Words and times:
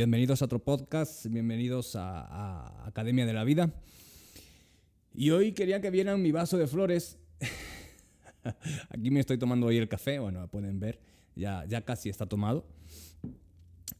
Bienvenidos 0.00 0.42
a 0.42 0.44
otro 0.44 0.60
podcast, 0.60 1.26
bienvenidos 1.26 1.96
a, 1.96 2.86
Academia 2.86 3.26
de 3.26 3.32
la 3.32 3.42
Vida. 3.42 3.74
Y 5.12 5.30
hoy 5.30 5.50
quería 5.50 5.80
que 5.80 5.90
vieran 5.90 6.22
mi 6.22 6.30
vaso 6.30 6.56
de 6.56 6.68
flores. 6.68 7.18
Aquí 8.90 9.10
me 9.10 9.18
estoy 9.18 9.38
tomando 9.38 9.66
hoy 9.66 9.76
el 9.76 9.88
café, 9.88 10.20
bueno, 10.20 10.46
pueden 10.46 10.78
ver, 10.78 11.00
ya, 11.34 11.64
ya 11.66 11.84
casi 11.84 12.10
está 12.10 12.26
tomado. 12.26 12.64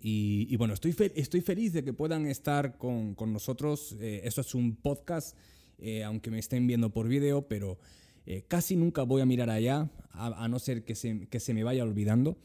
Y, 0.01 0.55
bueno, 0.55 0.73
estoy, 0.73 0.95
estoy 1.17 1.41
feliz 1.41 1.73
de 1.73 1.83
que 1.83 1.93
puedan 1.93 2.27
estar 2.27 2.79
con, 2.79 3.17
nosotros. 3.33 3.97
Eh, 3.99 4.21
eso 4.23 4.43
es 4.43 4.55
un 4.55 4.77
podcast, 4.77 5.37
eh, 5.81 6.05
aunque 6.05 6.31
me 6.31 6.39
estén 6.39 6.69
viendo 6.69 6.91
por 6.91 7.09
video, 7.09 7.49
pero 7.49 7.77
eh, 8.25 8.45
casi 8.47 8.77
nunca 8.77 9.03
voy 9.03 9.21
a 9.21 9.27
mirar 9.27 9.51
allá, 9.51 9.91
a, 10.13 10.47
no 10.47 10.61
ser 10.61 10.85
que 10.85 10.95
se, 10.95 11.27
que 11.27 11.41
se, 11.41 11.55
me 11.55 11.65
vaya 11.65 11.83
olvidando 11.83 12.37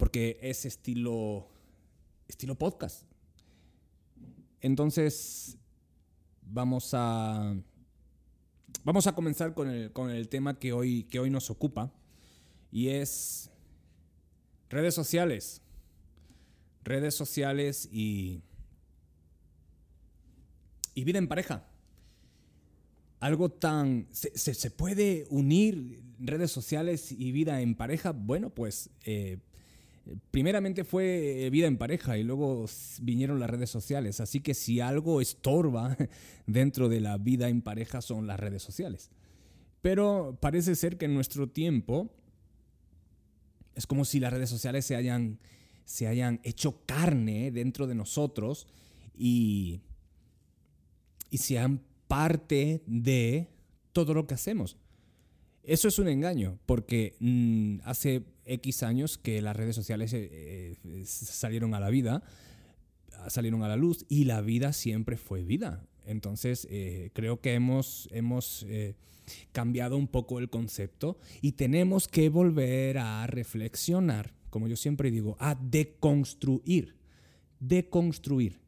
porque 0.00 0.38
es 0.40 0.64
estilo, 0.64 1.46
estilo 2.26 2.54
podcast. 2.54 3.04
Entonces, 4.62 5.58
vamos 6.40 6.92
a, 6.94 7.54
vamos 8.82 9.06
a 9.06 9.14
comenzar 9.14 9.52
con 9.52 9.68
el, 9.68 10.28
tema 10.30 10.58
que 10.58 10.72
hoy, 10.72 11.02
que 11.04 11.18
hoy 11.18 11.28
nos 11.28 11.50
ocupa 11.50 11.92
y 12.72 12.88
es 12.88 13.50
redes 14.70 14.94
sociales. 14.94 15.60
Redes 16.82 17.14
sociales 17.14 17.86
y, 17.92 18.40
y 20.94 21.04
vida 21.04 21.18
en 21.18 21.28
pareja. 21.28 21.68
Algo 23.18 23.50
tan... 23.50 24.08
¿Se, 24.12 24.30
se, 24.34 24.70
puede 24.70 25.26
unir 25.28 26.02
redes 26.18 26.50
sociales 26.50 27.12
y 27.12 27.32
vida 27.32 27.60
en 27.60 27.74
pareja? 27.74 28.12
Bueno, 28.12 28.48
pues 28.48 28.88
eh, 29.04 29.40
primeramente 30.30 30.84
fue 30.84 31.48
vida 31.50 31.66
en 31.66 31.76
pareja 31.76 32.18
y 32.18 32.22
luego 32.22 32.66
vinieron 33.00 33.40
las 33.40 33.50
redes 33.50 33.70
sociales. 33.70 34.20
Así 34.20 34.40
que 34.40 34.54
si 34.54 34.80
algo 34.80 35.20
estorba 35.20 35.96
dentro 36.46 36.88
de 36.88 37.00
la 37.00 37.18
vida 37.18 37.48
en 37.48 37.62
pareja 37.62 38.00
son 38.00 38.26
las 38.26 38.40
redes 38.40 38.62
sociales. 38.62 39.10
Pero 39.82 40.38
parece 40.40 40.74
ser 40.76 40.98
que 40.98 41.06
en 41.06 41.14
nuestro 41.14 41.48
tiempo 41.48 42.10
es 43.74 43.86
como 43.86 44.04
si 44.04 44.20
las 44.20 44.32
redes 44.32 44.50
sociales 44.50 44.84
se 44.84 44.96
hayan, 44.96 45.38
se 45.84 46.06
hayan 46.06 46.40
hecho 46.42 46.84
carne 46.86 47.50
dentro 47.50 47.86
de 47.86 47.94
nosotros 47.94 48.66
y, 49.16 49.80
y 51.30 51.38
sean 51.38 51.80
parte 52.08 52.82
de 52.86 53.48
todo 53.92 54.14
lo 54.14 54.26
que 54.26 54.34
hacemos. 54.34 54.76
Eso 55.70 55.86
es 55.86 56.00
un 56.00 56.08
engaño, 56.08 56.58
porque 56.66 57.14
mm, 57.20 57.82
hace 57.84 58.24
X 58.44 58.82
años 58.82 59.18
que 59.18 59.40
las 59.40 59.54
redes 59.54 59.76
sociales 59.76 60.12
eh, 60.12 60.76
eh, 60.84 61.04
salieron 61.04 61.74
a 61.74 61.78
la 61.78 61.90
vida, 61.90 62.24
salieron 63.28 63.62
a 63.62 63.68
la 63.68 63.76
luz 63.76 64.04
y 64.08 64.24
la 64.24 64.40
vida 64.40 64.72
siempre 64.72 65.16
fue 65.16 65.44
vida. 65.44 65.86
Entonces, 66.04 66.66
eh, 66.72 67.10
creo 67.12 67.40
que 67.40 67.54
hemos, 67.54 68.08
hemos 68.10 68.66
cambiado 69.52 69.96
un 69.96 70.08
poco 70.08 70.40
el 70.40 70.50
concepto 70.50 71.18
y 71.40 71.52
tenemos 71.52 72.08
que 72.08 72.30
volver 72.30 72.98
a 72.98 73.24
reflexionar, 73.28 74.34
como 74.50 74.66
yo 74.66 74.74
siempre 74.74 75.12
digo, 75.12 75.36
a 75.38 75.54
deconstruir, 75.54 76.96
deconstruir 77.60 78.58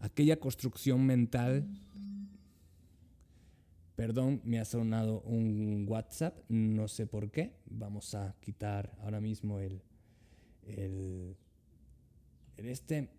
aquella 0.00 0.40
construcción 0.40 1.06
mental 1.06 1.68
Perdón, 4.00 4.40
me 4.44 4.58
ha 4.58 4.64
sonado 4.64 5.20
un 5.26 5.84
WhatsApp, 5.86 6.34
no 6.48 6.88
sé 6.88 7.06
por 7.06 7.30
qué. 7.30 7.52
Vamos 7.66 8.14
a 8.14 8.34
quitar 8.40 8.96
ahora 9.02 9.20
mismo 9.20 9.60
el, 9.60 9.82
el, 10.66 11.36
este. 12.56 13.10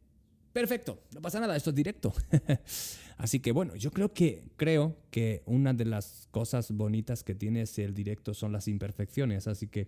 Perfecto, 0.51 1.03
no 1.13 1.21
pasa 1.21 1.39
nada, 1.39 1.55
esto 1.55 1.69
es 1.69 1.75
directo. 1.75 2.11
Así 3.19 3.39
que 3.39 3.51
bueno, 3.51 3.75
yo 3.75 3.91
creo 3.91 4.11
que 4.11 4.49
creo 4.57 4.97
que 5.11 5.43
una 5.45 5.71
de 5.71 5.85
las 5.85 6.27
cosas 6.31 6.71
bonitas 6.71 7.23
que 7.23 7.35
tiene 7.35 7.63
el 7.77 7.93
directo 7.93 8.33
son 8.33 8.51
las 8.51 8.67
imperfecciones, 8.67 9.45
así 9.45 9.67
que 9.67 9.87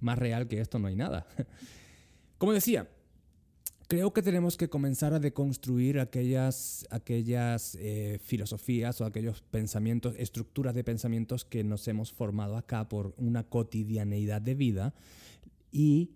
más 0.00 0.18
real 0.18 0.48
que 0.48 0.60
esto 0.60 0.80
no 0.80 0.88
hay 0.88 0.96
nada. 0.96 1.24
Como 2.38 2.52
decía, 2.52 2.88
creo 3.92 4.14
que 4.14 4.22
tenemos 4.22 4.56
que 4.56 4.70
comenzar 4.70 5.12
a 5.12 5.20
deconstruir 5.20 6.00
aquellas, 6.00 6.86
aquellas 6.88 7.74
eh, 7.78 8.18
filosofías 8.24 8.98
o 9.02 9.04
aquellos 9.04 9.42
pensamientos, 9.42 10.14
estructuras 10.16 10.74
de 10.74 10.82
pensamientos 10.82 11.44
que 11.44 11.62
nos 11.62 11.86
hemos 11.88 12.10
formado 12.10 12.56
acá 12.56 12.88
por 12.88 13.12
una 13.18 13.44
cotidianeidad 13.44 14.40
de 14.40 14.54
vida 14.54 14.94
y 15.70 16.14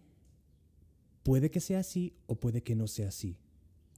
puede 1.22 1.50
que 1.50 1.60
sea 1.60 1.80
así 1.80 2.14
o 2.24 2.36
puede 2.36 2.62
que 2.62 2.74
no 2.74 2.86
sea 2.86 3.08
así. 3.08 3.36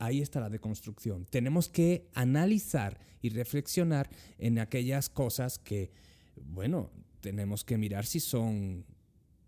Ahí 0.00 0.22
está 0.22 0.40
la 0.40 0.50
deconstrucción. 0.50 1.24
Tenemos 1.26 1.68
que 1.68 2.10
analizar 2.14 2.98
y 3.22 3.28
reflexionar 3.28 4.10
en 4.38 4.58
aquellas 4.58 5.08
cosas 5.08 5.60
que, 5.60 5.92
bueno, 6.34 6.90
tenemos 7.20 7.62
que 7.62 7.78
mirar 7.78 8.06
si 8.06 8.18
son 8.18 8.84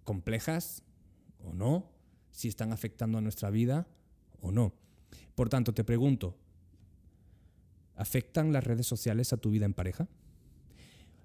complejas 0.04 0.84
o 1.44 1.52
no, 1.52 1.90
si 2.30 2.46
están 2.46 2.70
afectando 2.70 3.18
a 3.18 3.22
nuestra 3.22 3.50
vida 3.50 3.88
o 4.40 4.52
no. 4.52 4.74
Por 5.34 5.48
tanto, 5.48 5.72
te 5.72 5.84
pregunto, 5.84 6.36
¿afectan 7.96 8.52
las 8.52 8.64
redes 8.64 8.86
sociales 8.86 9.32
a 9.32 9.36
tu 9.36 9.50
vida 9.50 9.66
en 9.66 9.74
pareja? 9.74 10.08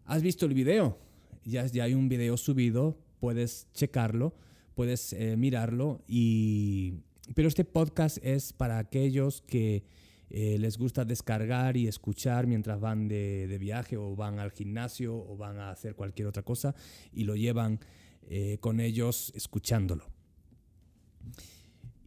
¿Has 0.05 0.21
visto 0.21 0.45
el 0.45 0.53
video? 0.53 0.97
Ya, 1.43 1.65
hay 1.83 1.93
un 1.93 2.09
video 2.09 2.37
subido, 2.37 2.97
puedes 3.19 3.67
checarlo, 3.73 4.33
puedes 4.73 5.13
eh, 5.13 5.35
mirarlo, 5.37 6.01
y... 6.07 6.95
pero 7.33 7.47
este 7.47 7.65
podcast 7.65 8.17
es 8.23 8.53
para 8.53 8.77
aquellos 8.77 9.41
que 9.41 9.83
eh, 10.29 10.57
les 10.59 10.77
gusta 10.77 11.05
descargar 11.05 11.77
y 11.77 11.87
escuchar 11.87 12.47
mientras 12.47 12.79
van 12.79 13.07
de, 13.07 13.47
de, 13.47 13.57
viaje 13.59 13.95
o 13.95 14.15
van 14.15 14.39
al 14.39 14.51
gimnasio 14.51 15.15
o 15.15 15.37
van 15.37 15.59
a 15.59 15.69
hacer 15.69 15.95
cualquier 15.95 16.27
otra 16.27 16.41
cosa 16.41 16.73
y 17.13 17.25
lo 17.25 17.35
llevan 17.35 17.79
eh, 18.27 18.57
con 18.59 18.79
ellos 18.79 19.31
escuchándolo. 19.35 20.09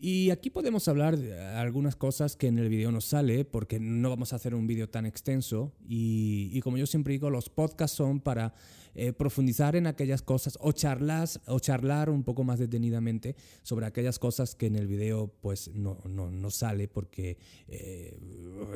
Y 0.00 0.30
aquí 0.30 0.48
podemos 0.48 0.86
hablar 0.86 1.18
de 1.18 1.36
algunas 1.40 1.96
cosas 1.96 2.36
que 2.36 2.46
en 2.46 2.58
el 2.60 2.68
video 2.68 2.92
no 2.92 3.00
sale, 3.00 3.44
porque 3.44 3.80
no 3.80 4.10
vamos 4.10 4.32
a 4.32 4.36
hacer 4.36 4.54
un 4.54 4.68
video 4.68 4.88
tan 4.88 5.06
extenso. 5.06 5.72
Y, 5.88 6.60
como 6.60 6.78
yo 6.78 6.86
siempre 6.86 7.14
digo, 7.14 7.30
los 7.30 7.48
podcasts 7.48 7.96
son 7.96 8.20
para 8.20 8.54
eh, 8.94 9.12
profundizar 9.12 9.74
en 9.74 9.88
aquellas 9.88 10.22
cosas 10.22 10.56
o, 10.60 10.70
charlas, 10.70 11.40
o 11.46 11.58
charlar 11.58 12.10
un 12.10 12.22
poco 12.22 12.44
más 12.44 12.60
detenidamente 12.60 13.34
sobre 13.64 13.86
aquellas 13.86 14.20
cosas 14.20 14.54
que 14.54 14.66
en 14.66 14.76
el 14.76 14.86
video 14.86 15.32
pues 15.40 15.68
no, 15.74 15.98
no, 16.04 16.30
no 16.30 16.50
sale 16.50 16.86
porque 16.86 17.36
eh, 17.66 18.16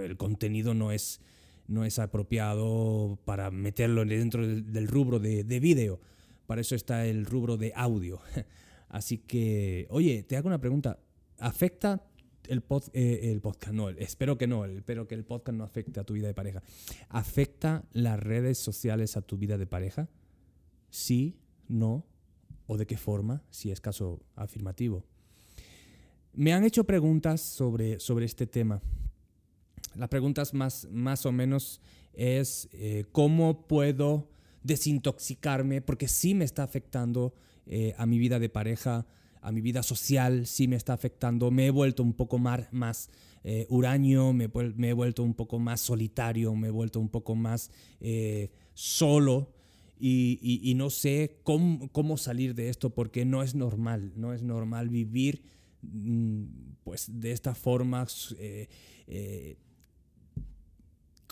el 0.03 0.17
contenido 0.17 0.75
no 0.75 0.91
es, 0.91 1.21
no 1.69 1.85
es 1.85 2.01
apropiado 2.01 3.17
para 3.25 3.53
meterlo 3.53 4.05
dentro 4.05 4.45
del, 4.45 4.89
rubro 4.89 5.21
de, 5.21 5.45
de 5.45 5.61
video. 5.61 6.01
Para 6.47 6.63
eso 6.63 6.75
está 6.75 7.07
el 7.07 7.27
rubro 7.27 7.57
de 7.57 7.73
audio. 7.77 8.21
Así 8.89 9.19
que, 9.19 9.87
oye, 9.89 10.25
te 10.25 10.37
hago 10.37 10.49
una 10.49 10.61
pregunta. 10.61 10.99
¿Afecta 11.39 12.03
el, 12.49 12.63
eh, 12.93 13.31
el 13.33 13.41
podcast? 13.41 13.73
No, 13.73 13.89
espero 13.91 14.39
que 14.39 14.47
no, 14.47 14.65
espero 14.65 15.07
que 15.09 15.15
el 15.15 15.25
podcast 15.25 15.57
no 15.57 15.65
afecte 15.65 16.01
a 16.01 16.05
tu 16.05 16.15
vida 16.15 16.27
de 16.27 16.35
pareja. 16.35 16.63
¿Afecta 17.09 17.85
las 17.93 18.19
redes 18.21 18.59
sociales 18.59 19.17
a 19.17 19.23
tu 19.23 19.37
vida 19.37 19.59
de 19.59 19.67
pareja? 19.67 20.09
Sí, 20.91 21.39
no, 21.69 22.07
o 22.67 22.77
de 22.77 22.87
qué 22.87 22.97
forma, 22.97 23.43
si 23.51 23.71
es 23.71 23.81
caso 23.81 24.21
afirmativo. 24.37 25.05
Me 26.35 26.53
han 26.53 26.65
hecho 26.65 26.85
preguntas 26.85 27.41
sobre, 27.41 28.01
sobre 28.01 28.25
este 28.25 28.47
tema. 28.47 28.81
Las 29.95 30.09
preguntas 30.09 30.55
más, 30.55 30.89
más 30.91 31.27
o 31.27 31.33
menos 31.33 31.81
es 32.15 32.69
eh, 32.73 33.05
cómo 33.13 33.67
puedo 33.67 34.31
desintoxicarme, 34.63 35.83
porque 35.83 36.09
sí 36.09 36.35
me 36.35 36.45
está 36.45 36.63
afectando 36.63 37.35
eh, 37.67 37.95
a 37.99 38.07
mi 38.07 38.19
vida 38.19 38.39
de 38.39 38.49
pareja, 38.49 39.07
a 39.43 39.51
mi 39.51 39.61
vida 39.61 39.83
social 39.83 40.47
sí 40.47 40.69
me 40.69 40.77
está 40.77 40.93
afectando. 40.93 41.51
Me 41.51 41.67
he 41.67 41.71
vuelto 41.71 42.03
un 42.03 42.15
poco 42.15 42.39
más, 42.39 42.73
más 42.73 43.11
eh, 43.45 43.67
huraño, 43.69 44.33
me, 44.33 44.45
he 44.45 44.93
vuelto 44.93 45.23
un 45.25 45.35
poco 45.35 45.59
más 45.59 45.81
solitario, 45.81 46.55
me 46.55 46.69
he 46.69 46.71
vuelto 46.71 47.01
un 47.01 47.09
poco 47.09 47.35
más 47.35 47.71
eh, 48.01 48.51
solo. 48.73 49.53
Y, 50.05 50.73
no 50.77 50.91
sé 50.91 51.39
cómo, 51.45 52.17
salir 52.17 52.57
de 52.57 52.69
esto 52.69 52.91
porque 52.91 53.25
no 53.25 53.43
es 53.45 53.55
normal, 53.55 54.13
no 54.17 54.33
es 54.33 54.43
normal 54.43 54.89
vivir 54.89 55.45
mm, 55.83 56.43
pues 56.83 57.07
de 57.09 57.31
esta 57.31 57.55
forma 57.55 58.05
eh, 58.37 59.57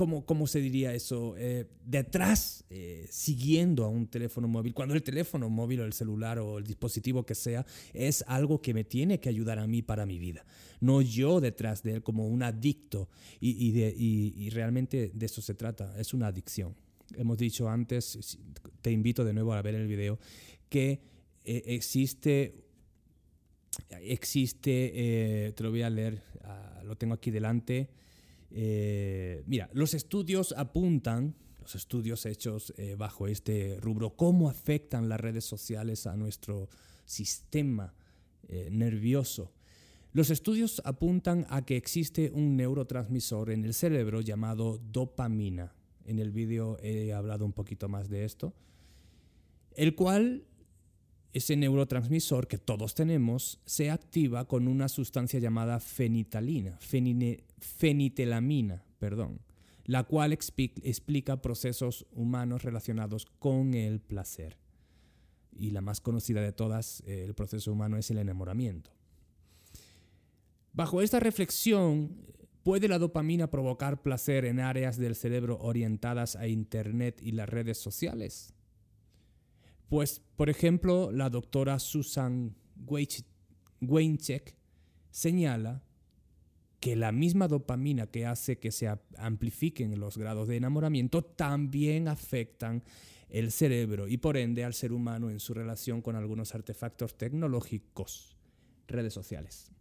¿cómo, 0.06 0.46
se 0.46 0.60
diría 0.60 0.94
eso? 0.94 1.34
Eh, 1.36 1.66
detrás, 1.84 2.64
eh, 2.70 3.06
siguiendo 3.10 3.84
a 3.84 3.88
un 3.88 4.06
teléfono 4.06 4.48
móvil, 4.48 4.72
cuando 4.72 4.94
el 4.94 5.02
teléfono 5.02 5.50
móvil 5.50 5.80
o 5.80 5.84
el 5.84 5.92
celular 5.92 6.38
o 6.38 6.58
el 6.58 6.66
dispositivo 6.66 7.26
que 7.26 7.34
sea 7.34 7.66
es 7.92 8.24
algo 8.26 8.62
que 8.62 8.72
me 8.72 8.84
tiene 8.84 9.20
que 9.20 9.28
ayudar 9.28 9.58
a 9.58 9.66
mí 9.66 9.82
para 9.82 10.06
mi 10.06 10.18
vida, 10.18 10.46
no 10.80 11.02
yo 11.02 11.40
detrás 11.40 11.82
de 11.82 11.94
él 11.94 12.02
como 12.02 12.26
un 12.28 12.42
adicto. 12.42 13.08
Y, 13.40 14.48
realmente 14.50 15.10
de 15.14 15.26
eso 15.26 15.42
se 15.42 15.54
trata, 15.54 15.94
es 15.98 16.14
una 16.14 16.28
adicción. 16.28 16.74
Hemos 17.16 17.36
dicho 17.36 17.68
antes, 17.68 18.38
te 18.80 18.90
invito 18.90 19.24
de 19.24 19.34
nuevo 19.34 19.52
a 19.52 19.62
ver 19.62 19.74
el 19.74 19.86
video, 19.86 20.18
que 20.68 21.00
eh, 21.44 21.62
existe 21.66 22.64
existe, 24.00 25.52
te 25.54 25.62
lo 25.62 25.70
voy 25.70 25.82
a 25.82 25.90
leer, 25.90 26.22
ah, 26.44 26.82
lo 26.84 26.96
tengo 26.96 27.14
aquí 27.14 27.30
delante. 27.30 27.88
Eh, 28.50 29.42
mira, 29.46 29.70
los 29.72 29.94
estudios 29.94 30.54
apuntan, 30.56 31.34
los 31.60 31.74
estudios 31.74 32.26
hechos 32.26 32.72
eh, 32.76 32.96
bajo 32.96 33.26
este 33.26 33.78
rubro, 33.80 34.16
cómo 34.16 34.48
afectan 34.48 35.08
las 35.08 35.20
redes 35.20 35.44
sociales 35.44 36.06
a 36.06 36.16
nuestro 36.16 36.68
sistema 37.04 37.94
nervioso. 38.70 39.52
Los 40.12 40.30
estudios 40.30 40.82
apuntan 40.84 41.46
a 41.50 41.64
que 41.64 41.76
existe 41.76 42.32
un 42.34 42.56
neurotransmisor 42.56 43.50
en 43.50 43.64
el 43.64 43.74
cerebro 43.74 44.20
llamado 44.22 44.80
dopamina. 44.90 45.72
En 46.04 46.18
el 46.18 46.32
vídeo 46.32 46.78
he 46.82 47.12
hablado 47.12 47.44
un 47.44 47.52
poquito 47.52 47.88
más 47.88 48.08
de 48.08 48.24
esto, 48.24 48.52
el 49.76 49.94
cual 49.94 50.42
ese 51.32 51.56
neurotransmisor 51.56 52.48
que 52.48 52.58
todos 52.58 52.94
tenemos 52.94 53.60
se 53.64 53.90
activa 53.90 54.46
con 54.46 54.66
una 54.66 54.88
sustancia 54.88 55.38
llamada 55.38 55.78
fenitalina, 55.78 56.78
fenitelamina, 57.58 58.84
perdón, 58.98 59.40
la 59.84 60.04
cual 60.04 60.32
explica 60.32 61.40
procesos 61.40 62.06
humanos 62.12 62.62
relacionados 62.62 63.26
con 63.38 63.74
el 63.74 64.00
placer. 64.00 64.58
Y 65.52 65.70
la 65.70 65.80
más 65.80 66.00
conocida 66.00 66.40
de 66.40 66.52
todas, 66.52 67.02
eh, 67.06 67.24
el 67.24 67.34
proceso 67.34 67.72
humano, 67.72 67.96
es 67.96 68.10
el 68.10 68.18
enamoramiento. 68.18 68.90
Bajo 70.72 71.02
esta 71.02 71.20
reflexión, 71.20 72.16
¿puede 72.62 72.88
la 72.88 72.98
dopamina 72.98 73.50
provocar 73.50 74.02
placer 74.02 74.44
en 74.44 74.60
áreas 74.60 74.96
del 74.96 75.16
cerebro 75.16 75.58
orientadas 75.60 76.36
a 76.36 76.46
Internet 76.46 77.20
y 77.22 77.32
las 77.32 77.48
redes 77.48 77.78
sociales? 77.78 78.54
Pues, 79.90 80.22
por 80.36 80.48
ejemplo, 80.48 81.10
la 81.10 81.28
doctora 81.30 81.80
Susan 81.80 82.54
Weincheck 83.80 84.56
señala 85.10 85.82
que 86.78 86.94
la 86.94 87.10
misma 87.10 87.48
dopamina 87.48 88.06
que 88.06 88.24
hace 88.24 88.60
que 88.60 88.70
se 88.70 88.88
amplifiquen 89.18 89.98
los 89.98 90.16
grados 90.16 90.46
de 90.46 90.58
enamoramiento 90.58 91.22
también 91.22 92.06
afectan 92.06 92.84
el 93.30 93.50
cerebro 93.50 94.06
y 94.06 94.16
por 94.16 94.36
ende 94.36 94.62
al 94.62 94.74
ser 94.74 94.92
humano 94.92 95.28
en 95.28 95.40
su 95.40 95.54
relación 95.54 96.02
con 96.02 96.14
algunos 96.14 96.54
artefactos 96.54 97.18
tecnológicos, 97.18 98.36
redes 98.86 99.12
sociales. 99.12 99.72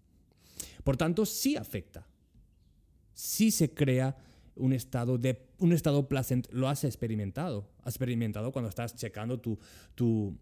Por 0.84 0.98
tanto, 0.98 1.24
sí 1.28 1.56
afecta, 1.56 2.08
sí 3.14 3.52
se 3.52 3.76
crea 3.76 4.18
un 4.56 4.74
estado 4.74 5.20
de 5.20 5.49
un 5.60 5.74
estado 5.74 6.08
placentero. 6.08 6.58
Lo 6.58 6.70
has 6.70 6.84
experimentado. 6.84 7.68
Has 7.84 7.94
experimentado 7.94 8.52
cuando 8.52 8.70
estás 8.70 8.96
checando 8.96 9.40
tu, 9.40 9.60
tu, 9.96 10.38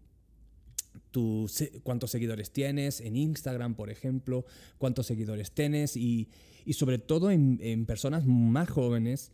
cuántos 1.82 2.10
seguidores 2.10 2.50
tienes 2.50 3.00
en 3.00 3.16
Instagram, 3.16 3.74
por 3.74 3.90
ejemplo, 3.90 4.44
cuántos 4.78 5.06
seguidores 5.06 5.52
tienes 5.52 5.96
y, 5.96 6.28
sobre 6.72 6.98
todo 6.98 7.30
en, 7.30 7.86
personas 7.86 8.26
más 8.26 8.68
jóvenes. 8.68 9.32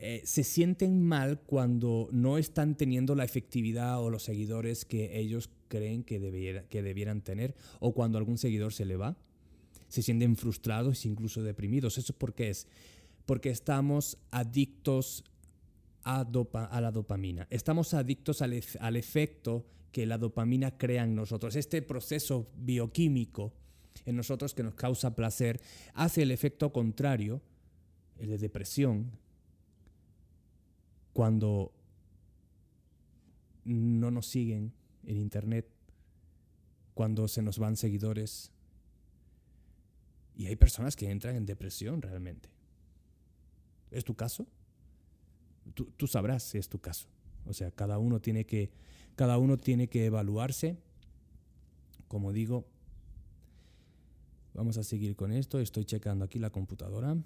Eh, 0.00 0.22
se 0.24 0.44
sienten 0.44 1.02
mal 1.02 1.40
cuando 1.40 2.08
no 2.12 2.38
están 2.38 2.76
teniendo 2.76 3.16
la 3.16 3.24
efectividad 3.24 4.00
o 4.00 4.10
los 4.10 4.22
seguidores 4.22 4.84
que 4.84 5.18
ellos 5.18 5.50
creen 5.66 6.04
que, 6.04 6.20
debiera, 6.20 6.62
que 6.68 6.82
debieran 6.82 7.20
tener 7.20 7.56
o 7.80 7.92
cuando 7.94 8.16
algún 8.16 8.38
seguidor 8.38 8.72
se 8.72 8.84
le 8.84 8.96
va. 8.96 9.16
Se 9.88 10.02
sienten 10.02 10.36
frustrados 10.36 11.04
e 11.04 11.08
incluso 11.08 11.42
deprimidos. 11.42 11.98
¿Eso 11.98 12.12
por 12.12 12.32
qué 12.32 12.50
es? 12.50 12.68
Porque 13.28 13.50
estamos 13.50 14.16
adictos 14.30 15.22
a, 16.02 16.26
la 16.80 16.90
dopamina. 16.90 17.46
Estamos 17.50 17.92
adictos 17.92 18.40
al, 18.40 18.58
al 18.80 18.96
efecto 18.96 19.66
que 19.92 20.06
la 20.06 20.16
dopamina 20.16 20.78
crea 20.78 21.04
en 21.04 21.14
nosotros. 21.14 21.54
Este 21.54 21.82
proceso 21.82 22.48
bioquímico 22.56 23.52
en 24.06 24.16
nosotros 24.16 24.54
que 24.54 24.62
nos 24.62 24.74
causa 24.76 25.14
placer 25.14 25.60
hace 25.92 26.22
el 26.22 26.30
efecto 26.30 26.72
contrario, 26.72 27.42
el 28.16 28.30
de 28.30 28.38
depresión, 28.38 29.10
cuando 31.12 31.74
no 33.66 34.10
nos 34.10 34.26
siguen 34.26 34.72
en 35.04 35.18
Internet, 35.18 35.68
cuando 36.94 37.28
se 37.28 37.42
nos 37.42 37.58
van 37.58 37.76
seguidores. 37.76 38.52
Y 40.34 40.46
hay 40.46 40.56
personas 40.56 40.96
que 40.96 41.10
entran 41.10 41.36
en 41.36 41.44
depresión 41.44 42.00
realmente. 42.00 42.56
¿Es 43.90 44.04
tu 44.04 44.14
caso? 44.14 44.46
Tú, 45.74 46.06
sabrás 46.06 46.42
si 46.42 46.58
es 46.58 46.68
tu 46.68 46.78
caso. 46.78 47.08
O 47.46 47.52
sea, 47.52 47.70
cada 47.70 47.98
uno 47.98 48.20
tiene 48.20 48.44
que, 48.44 48.70
cada 49.16 49.38
uno 49.38 49.56
tiene 49.56 49.88
que 49.88 50.06
evaluarse. 50.06 50.78
Como 52.08 52.32
digo, 52.32 52.66
vamos 54.54 54.78
a 54.78 54.82
seguir 54.82 55.14
con 55.14 55.32
esto. 55.32 55.60
Estoy 55.60 55.84
checando 55.84 56.24
aquí 56.24 56.38
la 56.38 56.50
computadora. 56.50 57.16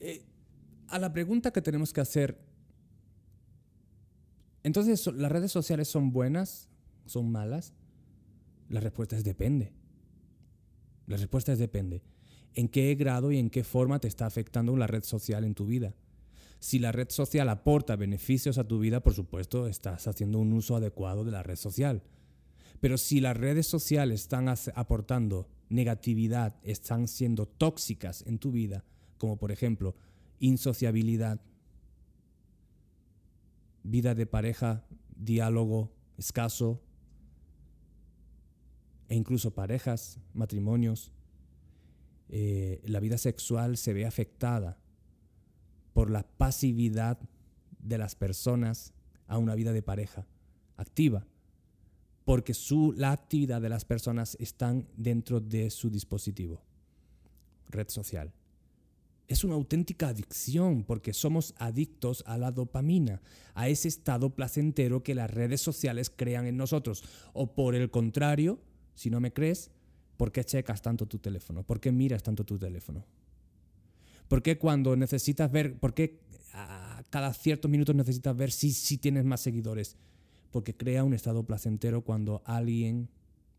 Eh, 0.00 0.24
a 0.88 0.98
la 0.98 1.12
pregunta 1.12 1.52
que 1.52 1.62
tenemos 1.62 1.92
que 1.92 2.00
hacer, 2.00 2.38
entonces, 4.62 5.06
¿las 5.06 5.32
redes 5.32 5.52
sociales 5.52 5.88
son 5.88 6.12
buenas? 6.12 6.68
¿Son 7.06 7.30
malas? 7.30 7.72
La 8.68 8.80
respuesta 8.80 9.16
es 9.16 9.24
depende. 9.24 9.72
La 11.06 11.16
respuesta 11.16 11.52
es 11.52 11.58
depende 11.58 12.02
en 12.54 12.68
qué 12.68 12.94
grado 12.94 13.32
y 13.32 13.38
en 13.38 13.50
qué 13.50 13.64
forma 13.64 13.98
te 13.98 14.08
está 14.08 14.26
afectando 14.26 14.76
la 14.76 14.86
red 14.86 15.04
social 15.04 15.44
en 15.44 15.54
tu 15.54 15.66
vida. 15.66 15.94
Si 16.58 16.78
la 16.78 16.92
red 16.92 17.08
social 17.08 17.48
aporta 17.48 17.96
beneficios 17.96 18.58
a 18.58 18.68
tu 18.68 18.78
vida, 18.78 19.00
por 19.00 19.14
supuesto, 19.14 19.66
estás 19.66 20.06
haciendo 20.06 20.38
un 20.38 20.52
uso 20.52 20.76
adecuado 20.76 21.24
de 21.24 21.30
la 21.30 21.42
red 21.42 21.56
social. 21.56 22.02
Pero 22.80 22.98
si 22.98 23.20
las 23.20 23.36
redes 23.36 23.66
sociales 23.66 24.22
están 24.22 24.48
aportando 24.48 25.48
negatividad, 25.68 26.56
están 26.62 27.08
siendo 27.08 27.46
tóxicas 27.46 28.24
en 28.26 28.38
tu 28.38 28.52
vida, 28.52 28.84
como 29.18 29.38
por 29.38 29.52
ejemplo 29.52 29.94
insociabilidad, 30.38 31.40
vida 33.82 34.14
de 34.14 34.26
pareja, 34.26 34.84
diálogo 35.16 35.92
escaso, 36.16 36.82
e 39.08 39.16
incluso 39.16 39.52
parejas, 39.54 40.20
matrimonios, 40.34 41.12
eh, 42.32 42.80
la 42.84 43.00
vida 43.00 43.18
sexual 43.18 43.76
se 43.76 43.92
ve 43.92 44.06
afectada 44.06 44.78
por 45.92 46.10
la 46.10 46.22
pasividad 46.22 47.18
de 47.80 47.98
las 47.98 48.14
personas 48.14 48.92
a 49.26 49.36
una 49.36 49.56
vida 49.56 49.72
de 49.72 49.82
pareja 49.82 50.28
activa, 50.76 51.26
porque 52.24 52.54
su, 52.54 52.94
la 52.96 53.10
actividad 53.10 53.60
de 53.60 53.68
las 53.68 53.84
personas 53.84 54.36
están 54.38 54.86
dentro 54.96 55.40
de 55.40 55.70
su 55.70 55.90
dispositivo, 55.90 56.62
red 57.68 57.88
social. 57.88 58.32
Es 59.26 59.42
una 59.42 59.54
auténtica 59.54 60.08
adicción 60.08 60.84
porque 60.84 61.12
somos 61.12 61.54
adictos 61.58 62.22
a 62.26 62.38
la 62.38 62.52
dopamina, 62.52 63.22
a 63.54 63.68
ese 63.68 63.88
estado 63.88 64.36
placentero 64.36 65.02
que 65.02 65.16
las 65.16 65.30
redes 65.30 65.60
sociales 65.60 66.10
crean 66.10 66.46
en 66.46 66.56
nosotros. 66.56 67.02
O 67.32 67.54
por 67.54 67.74
el 67.74 67.90
contrario, 67.90 68.60
si 68.94 69.10
no 69.10 69.20
me 69.20 69.32
crees, 69.32 69.72
¿Por 70.20 70.32
qué 70.32 70.44
checas 70.44 70.82
tanto 70.82 71.06
tu 71.06 71.18
teléfono? 71.18 71.62
¿Por 71.62 71.80
qué 71.80 71.92
miras 71.92 72.22
tanto 72.22 72.44
tu 72.44 72.58
teléfono? 72.58 73.06
¿Por 74.28 74.42
qué 74.42 74.58
cuando 74.58 74.94
necesitas 74.94 75.50
ver, 75.50 75.78
por 75.78 75.94
qué 75.94 76.20
cada 77.08 77.32
ciertos 77.32 77.70
minutos 77.70 77.94
necesitas 77.94 78.36
ver 78.36 78.52
si, 78.52 78.72
si 78.72 78.98
tienes 78.98 79.24
más 79.24 79.40
seguidores? 79.40 79.96
Porque 80.50 80.76
crea 80.76 81.04
un 81.04 81.14
estado 81.14 81.44
placentero 81.44 82.02
cuando 82.02 82.42
alguien 82.44 83.08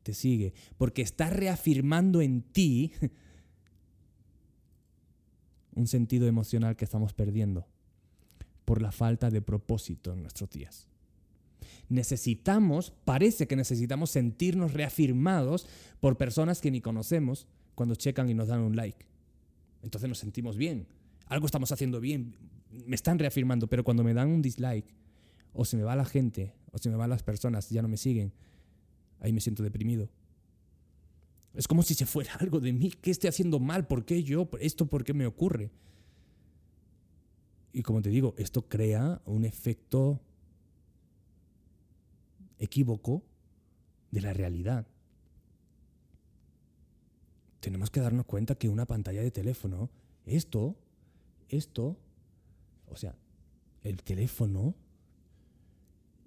te 0.04 0.14
sigue. 0.14 0.54
Porque 0.78 1.02
está 1.02 1.32
reafirmando 1.32 2.22
en 2.22 2.44
ti 2.44 2.92
un 5.74 5.88
sentido 5.88 6.28
emocional 6.28 6.76
que 6.76 6.86
estamos 6.86 7.12
perdiendo 7.12 7.66
por 8.66 8.84
la 8.84 8.92
falta 8.92 9.32
de 9.32 9.42
propósito 9.42 10.14
en 10.14 10.22
nuestros 10.22 10.52
días 10.52 10.91
necesitamos, 11.92 12.94
parece 13.06 13.48
que 13.48 13.56
necesitamos 13.56 14.10
sentirnos 14.10 14.74
reafirmados 14.74 15.68
por 16.00 16.18
personas 16.18 16.62
que 16.62 16.72
ni 16.72 16.82
conocemos 16.82 17.48
cuando 17.76 17.96
checan 17.96 18.30
y 18.30 18.34
nos 18.34 18.48
dan 18.48 18.62
un 18.62 18.76
like. 18.76 19.06
Entonces 19.84 20.08
nos 20.08 20.20
sentimos 20.20 20.58
bien. 20.58 20.88
Algo 21.28 21.46
estamos 21.46 21.72
haciendo 21.72 22.00
bien. 22.00 22.36
Me 22.72 22.96
están 22.96 23.20
reafirmando, 23.20 23.68
pero 23.68 23.84
cuando 23.84 24.04
me 24.04 24.14
dan 24.14 24.30
un 24.30 24.42
dislike, 24.42 24.86
o 25.54 25.66
se 25.66 25.76
me 25.78 25.84
va 25.84 25.96
la 25.96 26.06
gente, 26.06 26.54
o 26.72 26.78
se 26.78 26.90
me 26.90 26.96
van 26.96 27.10
las 27.10 27.24
personas, 27.24 27.70
ya 27.70 27.82
no 27.82 27.88
me 27.88 27.98
siguen, 27.98 28.32
ahí 29.20 29.34
me 29.34 29.42
siento 29.42 29.62
deprimido. 29.62 30.10
Es 31.54 31.68
como 31.68 31.84
si 31.84 31.94
se 31.94 32.06
fuera 32.06 32.34
algo 32.40 32.60
de 32.60 32.74
mí. 32.74 32.92
¿Qué 33.02 33.12
estoy 33.12 33.28
haciendo 33.28 33.60
mal? 33.60 33.88
¿Por 33.88 34.06
qué 34.06 34.24
yo? 34.24 34.50
¿Esto 34.60 34.86
por 34.86 35.04
qué 35.04 35.14
me 35.14 35.26
ocurre? 35.26 35.72
Y 37.74 37.84
como 37.84 38.02
te 38.02 38.10
digo, 38.10 38.34
esto 38.38 38.68
crea 38.68 39.22
un 39.26 39.46
efecto 39.46 40.20
equívoco 42.62 43.24
de 44.12 44.22
la 44.22 44.34
realidad. 44.34 44.88
Tenemos 47.60 47.90
que 47.90 48.00
darnos 48.00 48.26
cuenta 48.26 48.56
que 48.56 48.70
una 48.70 48.86
pantalla 48.86 49.22
de 49.22 49.32
teléfono, 49.32 49.90
esto, 50.26 50.76
esto, 51.50 51.98
o 52.88 52.96
sea, 52.96 53.16
el 53.84 54.04
teléfono 54.04 54.76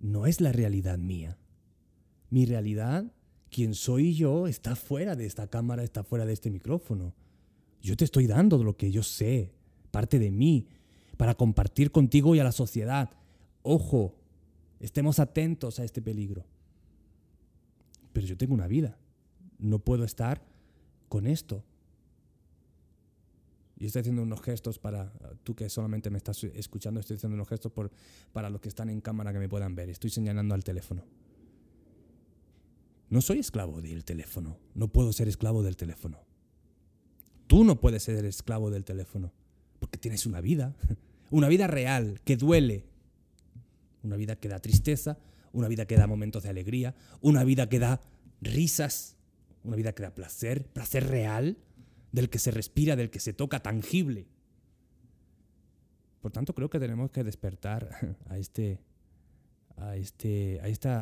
no 0.00 0.26
es 0.26 0.40
la 0.40 0.52
realidad 0.52 0.98
mía. 0.98 1.38
Mi 2.30 2.46
realidad, 2.46 3.12
quien 3.50 3.74
soy 3.74 4.14
yo, 4.14 4.46
está 4.46 4.76
fuera 4.76 5.16
de 5.16 5.26
esta 5.26 5.46
cámara, 5.48 5.82
está 5.84 6.02
fuera 6.02 6.26
de 6.26 6.32
este 6.32 6.50
micrófono. 6.50 7.14
Yo 7.80 7.96
te 7.96 8.04
estoy 8.04 8.26
dando 8.26 8.62
lo 8.62 8.76
que 8.76 8.90
yo 8.90 9.02
sé, 9.02 9.52
parte 9.90 10.18
de 10.18 10.30
mí, 10.30 10.66
para 11.16 11.34
compartir 11.34 11.92
contigo 11.92 12.34
y 12.34 12.40
a 12.40 12.44
la 12.44 12.52
sociedad. 12.52 13.10
Ojo, 13.62 14.16
estemos 14.84 15.18
atentos 15.18 15.78
a 15.78 15.84
este 15.84 16.02
peligro. 16.02 16.44
Pero 18.12 18.26
yo 18.26 18.36
tengo 18.36 18.54
una 18.54 18.68
vida. 18.68 18.98
No 19.58 19.78
puedo 19.78 20.04
estar 20.04 20.42
con 21.08 21.26
esto. 21.26 21.64
Y 23.76 23.86
estoy 23.86 24.00
haciendo 24.00 24.22
unos 24.22 24.40
gestos 24.42 24.78
para, 24.78 25.12
tú 25.42 25.54
que 25.54 25.68
solamente 25.68 26.10
me 26.10 26.18
estás 26.18 26.44
escuchando, 26.44 27.00
estoy 27.00 27.16
haciendo 27.16 27.34
unos 27.34 27.48
gestos 27.48 27.72
por, 27.72 27.90
para 28.32 28.50
los 28.50 28.60
que 28.60 28.68
están 28.68 28.88
en 28.88 29.00
cámara 29.00 29.32
que 29.32 29.38
me 29.38 29.48
puedan 29.48 29.74
ver. 29.74 29.88
Estoy 29.88 30.10
señalando 30.10 30.54
al 30.54 30.62
teléfono. 30.62 31.02
No 33.08 33.20
soy 33.20 33.38
esclavo 33.38 33.80
del 33.80 34.04
teléfono. 34.04 34.58
No 34.74 34.88
puedo 34.88 35.12
ser 35.12 35.28
esclavo 35.28 35.62
del 35.62 35.76
teléfono. 35.76 36.20
Tú 37.46 37.64
no 37.64 37.80
puedes 37.80 38.02
ser 38.02 38.24
esclavo 38.24 38.70
del 38.70 38.84
teléfono. 38.84 39.32
Porque 39.80 39.98
tienes 39.98 40.26
una 40.26 40.40
vida. 40.40 40.76
Una 41.30 41.48
vida 41.48 41.66
real, 41.66 42.20
que 42.24 42.36
duele. 42.36 42.84
Una 44.04 44.16
vida 44.16 44.36
que 44.36 44.48
da 44.48 44.60
tristeza. 44.60 45.18
Una 45.52 45.66
vida 45.66 45.86
que 45.86 45.96
da 45.96 46.06
momentos 46.06 46.44
de 46.44 46.50
alegría. 46.50 46.94
Una 47.20 47.42
vida 47.42 47.68
que 47.68 47.80
da 47.80 48.00
risas. 48.40 49.16
Una 49.64 49.74
vida 49.74 49.92
que 49.92 50.04
da 50.04 50.14
placer. 50.14 50.66
Placer 50.66 51.08
real 51.08 51.58
del 52.14 52.30
que 52.30 52.38
se 52.38 52.52
respira, 52.52 52.94
del 52.94 53.10
que 53.10 53.18
se 53.18 53.32
toca, 53.32 53.58
tangible. 53.58 54.28
Por 56.20 56.30
tanto, 56.30 56.54
creo 56.54 56.70
que 56.70 56.78
tenemos 56.78 57.10
que 57.10 57.24
despertar 57.24 57.90
a 58.28 58.38
este, 58.38 58.80
a 59.76 59.96
este, 59.96 60.60
a 60.60 60.68
esta, 60.68 61.00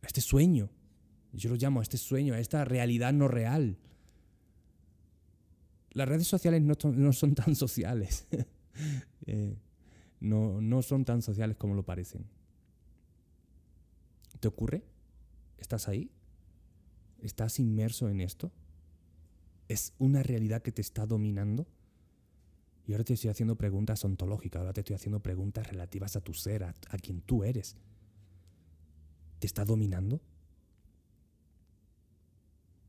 a 0.00 0.06
este 0.06 0.20
sueño. 0.20 0.70
Yo 1.32 1.50
lo 1.50 1.56
llamo 1.56 1.80
a 1.80 1.82
este 1.82 1.98
sueño, 1.98 2.34
a 2.34 2.38
esta 2.38 2.64
realidad 2.64 3.12
no 3.12 3.26
real. 3.26 3.78
Las 5.90 6.08
redes 6.08 6.28
sociales 6.28 6.62
no, 6.62 6.74
no 6.92 7.12
son 7.12 7.34
tan 7.34 7.54
sociales. 7.56 8.26
Eh, 9.26 9.58
no, 10.20 10.60
no 10.60 10.82
son 10.82 11.04
tan 11.04 11.22
sociales 11.22 11.56
como 11.56 11.74
lo 11.74 11.84
parecen. 11.84 12.26
¿Te 14.40 14.48
ocurre? 14.48 14.84
¿Estás 15.58 15.88
ahí? 15.88 16.10
¿Estás 17.20 17.58
inmerso 17.58 18.08
en 18.08 18.20
esto? 18.20 18.52
es 19.68 19.92
una 19.98 20.22
realidad 20.22 20.62
que 20.62 20.72
te 20.72 20.82
está 20.82 21.06
dominando. 21.06 21.66
Y 22.86 22.92
ahora 22.92 23.04
te 23.04 23.12
estoy 23.12 23.28
haciendo 23.28 23.56
preguntas 23.56 24.02
ontológicas, 24.04 24.60
ahora 24.60 24.72
te 24.72 24.80
estoy 24.80 24.96
haciendo 24.96 25.20
preguntas 25.20 25.66
relativas 25.66 26.16
a 26.16 26.22
tu 26.22 26.32
ser, 26.32 26.64
a, 26.64 26.72
quien 27.02 27.20
tú 27.20 27.44
eres. 27.44 27.76
¿Te 29.38 29.46
está 29.46 29.66
dominando? 29.66 30.22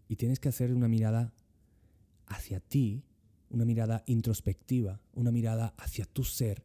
Y 0.07 0.15
tienes 0.15 0.39
que 0.39 0.48
hacer 0.48 0.74
una 0.74 0.88
mirada 0.88 1.33
hacia 2.27 2.62
ti, 2.62 3.03
una 3.50 3.65
mirada 3.65 4.03
introspectiva, 4.07 5.01
una 5.13 5.31
mirada 5.31 5.74
hacia 5.77 6.05
tu 6.05 6.24
ser 6.24 6.63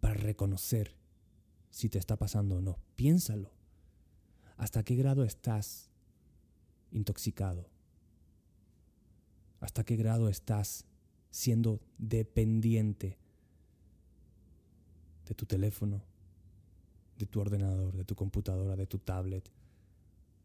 para 0.00 0.14
reconocer 0.14 0.96
si 1.70 1.88
te 1.88 1.98
está 1.98 2.16
pasando 2.16 2.56
o 2.56 2.60
no. 2.60 2.78
Piénsalo. 2.96 3.52
¿Hasta 4.56 4.82
qué 4.82 4.96
grado 4.96 5.24
estás 5.24 5.90
intoxicado? 6.90 7.68
¿Hasta 9.60 9.84
qué 9.84 9.96
grado 9.96 10.28
estás 10.28 10.84
siendo 11.30 11.80
dependiente 11.98 13.18
de 15.26 15.34
tu 15.34 15.46
teléfono, 15.46 16.02
de 17.18 17.26
tu 17.26 17.40
ordenador, 17.40 17.96
de 17.96 18.04
tu 18.04 18.14
computadora, 18.14 18.76
de 18.76 18.86
tu 18.86 18.98
tablet? 18.98 19.50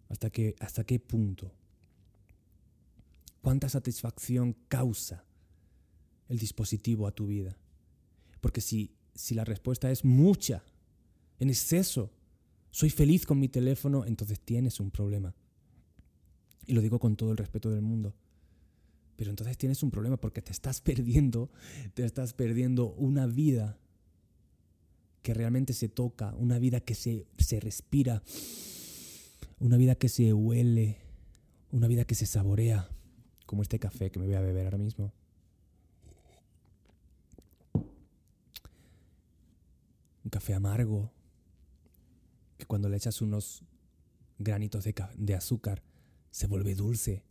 ¿Hasta 0.10 0.30
qué, 0.30 0.56
hasta 0.60 0.84
qué 0.84 1.00
punto? 1.00 1.52
¿Cuánta 3.42 3.68
satisfacción 3.70 4.56
causa 4.68 5.26
el 6.30 6.38
dispositivo 6.38 7.08
a 7.08 7.12
tu 7.12 7.28
vida? 7.28 7.58
Porque 8.42 8.62
si, 8.62 8.96
si 9.16 9.36
la 9.36 9.46
respuesta 9.46 9.92
es 9.92 10.04
mucha, 10.04 10.64
en 11.40 11.50
exceso, 11.50 12.12
soy 12.72 12.90
feliz 12.90 13.26
con 13.26 13.40
mi 13.40 13.50
teléfono, 13.50 14.06
entonces 14.06 14.40
tienes 14.40 14.80
un 14.80 14.92
problema. 14.92 15.36
Y 16.66 16.74
lo 16.74 16.82
digo 16.82 17.00
con 17.00 17.16
todo 17.16 17.32
el 17.32 17.38
respeto 17.38 17.70
del 17.70 17.82
mundo. 17.82 18.16
Pero 19.16 19.30
entonces 19.30 19.58
tienes 19.58 19.84
un 19.84 19.92
problema 19.92 20.18
porque 20.18 20.42
te 20.42 20.52
estás 20.52 20.82
perdiendo, 20.82 21.52
te 21.94 22.04
estás 22.04 22.34
perdiendo 22.34 22.94
una 22.94 23.28
vida 23.28 23.78
que 25.22 25.34
realmente 25.34 25.74
se 25.74 25.88
toca, 25.88 26.36
una 26.38 26.60
vida 26.60 26.82
que 26.82 26.96
se, 26.96 27.28
se 27.38 27.60
respira, 27.60 28.24
una 29.60 29.78
vida 29.78 29.96
que 29.96 30.10
se 30.10 30.34
huele, 30.34 30.98
una 31.72 31.88
vida 31.88 32.06
que 32.06 32.16
se 32.16 32.26
saborea, 32.26 32.90
como 33.46 33.62
este 33.62 33.80
café 33.80 34.12
que 34.12 34.20
me 34.20 34.26
voy 34.26 34.36
a 34.36 34.42
beber 34.42 34.66
ahora 34.66 34.78
mismo. 34.78 35.14
Café 40.34 40.56
amargo, 40.56 41.14
que 42.58 42.66
cuando 42.66 42.90
le 42.90 42.98
echas 42.98 43.22
unos 43.22 43.64
granitos 44.40 44.84
de, 44.84 44.96
de 45.16 45.36
azúcar 45.36 45.84
se 46.32 46.48
vuelve 46.48 46.74
dulce 46.74 47.24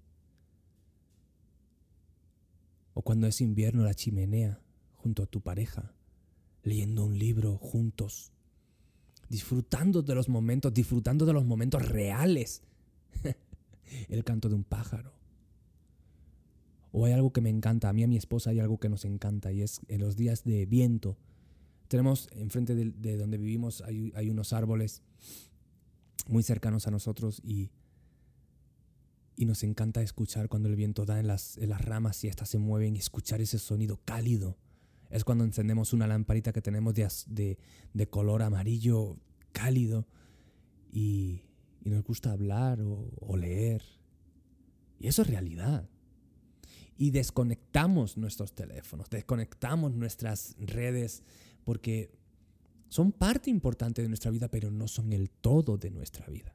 o 2.94 3.02
cuando 3.02 3.26
es 3.26 3.40
invierno 3.40 3.82
la 3.82 3.94
chimenea 3.94 4.60
junto 4.94 5.24
a 5.24 5.26
tu 5.26 5.40
pareja, 5.40 5.96
leyendo 6.62 7.04
un 7.04 7.18
libro 7.18 7.58
juntos, 7.58 8.32
disfrutando 9.28 10.02
de 10.02 10.14
los 10.14 10.28
momentos, 10.28 10.72
disfrutando 10.72 11.26
de 11.26 11.32
los 11.32 11.44
momentos 11.44 11.88
reales. 11.88 12.62
El 14.08 14.22
canto 14.22 14.48
de 14.48 14.54
un 14.54 14.62
pájaro. 14.62 15.12
O 16.92 17.04
hay 17.04 17.14
algo 17.14 17.32
que 17.32 17.40
me 17.40 17.50
encanta, 17.50 17.88
a 17.88 17.92
mí 17.92 18.02
y 18.02 18.04
a 18.04 18.08
mi 18.08 18.16
esposa 18.16 18.50
hay 18.50 18.60
algo 18.60 18.78
que 18.78 18.88
nos 18.88 19.04
encanta 19.04 19.50
y 19.50 19.62
es 19.62 19.80
en 19.88 20.00
los 20.00 20.14
días 20.14 20.44
de 20.44 20.66
viento. 20.66 21.18
Tenemos 21.92 22.30
enfrente 22.32 22.74
de, 22.74 23.16
donde 23.18 23.36
vivimos 23.36 23.82
hay, 23.82 24.14
hay 24.16 24.30
unos 24.30 24.54
árboles 24.54 25.02
muy 26.26 26.42
cercanos 26.42 26.86
a 26.86 26.90
nosotros 26.90 27.38
y 27.44 27.70
y 29.36 29.44
nos 29.44 29.62
encanta 29.62 30.00
escuchar 30.00 30.48
cuando 30.48 30.70
el 30.70 30.76
viento 30.76 31.04
da 31.04 31.20
en 31.20 31.26
las, 31.26 31.58
las 31.58 31.84
ramas 31.84 32.24
y 32.24 32.28
éstas 32.28 32.48
se 32.48 32.58
mueven 32.58 32.96
y 32.96 32.98
escuchar 32.98 33.42
ese 33.42 33.58
sonido 33.58 34.00
cálido. 34.06 34.56
Es 35.10 35.24
cuando 35.24 35.44
encendemos 35.44 35.92
una 35.92 36.06
lamparita 36.06 36.52
que 36.52 36.62
tenemos 36.62 36.94
de, 36.94 37.58
de, 37.92 38.08
color 38.08 38.42
amarillo 38.42 39.18
cálido 39.52 40.06
y, 40.90 41.42
y 41.82 41.90
nos 41.90 42.04
gusta 42.04 42.32
hablar 42.32 42.80
o, 42.80 43.10
o 43.20 43.36
leer. 43.36 43.82
Y 44.98 45.08
eso 45.08 45.20
es 45.20 45.28
realidad. 45.28 45.90
Y 46.96 47.10
desconectamos 47.10 48.16
nuestros 48.16 48.54
teléfonos, 48.54 49.10
desconectamos 49.10 49.92
nuestras 49.92 50.56
redes 50.58 51.22
porque 51.64 52.10
son 52.88 53.12
parte 53.12 53.50
importante 53.50 54.02
de 54.02 54.08
nuestra 54.08 54.30
vida, 54.30 54.48
pero 54.48 54.70
no 54.70 54.88
son 54.88 55.12
el 55.12 55.30
todo 55.30 55.78
de 55.78 55.90
nuestra 55.90 56.26
vida 56.26 56.54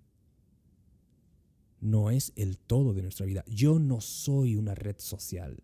no 1.80 2.10
es 2.10 2.34
el 2.36 2.58
todo 2.58 2.94
de 2.94 3.02
nuestra 3.02 3.26
vida. 3.26 3.44
Yo 3.48 3.80
no 3.80 4.02
soy 4.02 4.56
una 4.56 4.76
red 4.76 4.96
social. 5.00 5.64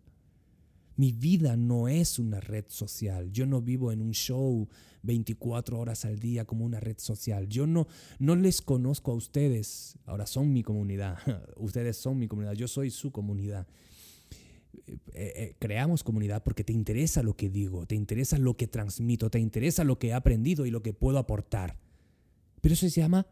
Mi 0.95 1.11
vida 1.11 1.57
no 1.57 1.87
es 1.87 2.19
una 2.19 2.39
red 2.39 2.65
social. 2.67 3.31
Yo 3.31 3.47
no 3.47 3.61
vivo 3.61 3.91
en 3.91 4.01
un 4.01 4.11
show 4.11 4.67
24 5.01 5.79
horas 5.79 6.05
al 6.05 6.19
día 6.19 6.45
como 6.45 6.65
una 6.65 6.79
red 6.79 6.97
social. 6.99 7.47
Yo 7.47 7.65
no, 7.65 7.87
no 8.19 8.35
les 8.35 8.61
conozco 8.61 9.11
a 9.11 9.15
ustedes. 9.15 9.97
Ahora 10.05 10.27
son 10.27 10.53
mi 10.53 10.61
comunidad. 10.61 11.17
ustedes 11.57 11.97
son 11.97 12.19
mi 12.19 12.27
comunidad. 12.27 12.53
Yo 12.53 12.67
soy 12.67 12.91
su 12.91 13.11
comunidad. 13.11 13.67
Eh, 14.85 14.91
eh, 15.13 15.55
creamos 15.59 16.03
comunidad 16.03 16.43
porque 16.43 16.63
te 16.63 16.73
interesa 16.73 17.23
lo 17.23 17.35
que 17.35 17.49
digo, 17.49 17.85
te 17.85 17.95
interesa 17.95 18.37
lo 18.37 18.57
que 18.57 18.67
transmito, 18.67 19.29
te 19.29 19.39
interesa 19.39 19.83
lo 19.83 19.99
que 19.99 20.09
he 20.09 20.13
aprendido 20.13 20.65
y 20.65 20.71
lo 20.71 20.81
que 20.81 20.93
puedo 20.93 21.19
aportar. 21.19 21.77
Pero 22.61 22.73
eso 22.73 22.89
se 22.89 23.01
llama 23.01 23.27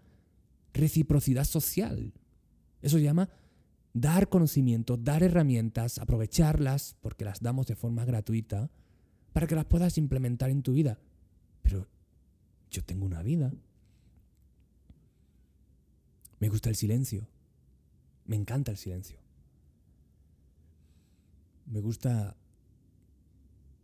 reciprocidad 0.73 1.45
social. 1.45 2.13
Eso 2.81 2.97
se 2.97 3.03
llama 3.03 3.29
dar 3.93 4.29
conocimiento, 4.29 4.97
dar 4.97 5.23
herramientas, 5.23 5.97
aprovecharlas, 5.99 6.95
porque 7.01 7.25
las 7.25 7.41
damos 7.41 7.67
de 7.67 7.75
forma 7.75 8.05
gratuita, 8.05 8.69
para 9.33 9.47
que 9.47 9.55
las 9.55 9.65
puedas 9.65 9.97
implementar 9.97 10.49
en 10.49 10.61
tu 10.61 10.73
vida. 10.73 10.99
Pero 11.61 11.87
yo 12.69 12.83
tengo 12.83 13.05
una 13.05 13.21
vida. 13.21 13.51
Me 16.39 16.49
gusta 16.49 16.69
el 16.69 16.75
silencio. 16.75 17.27
Me 18.25 18.35
encanta 18.35 18.71
el 18.71 18.77
silencio. 18.77 19.20
Me 21.71 21.79
gusta 21.79 22.37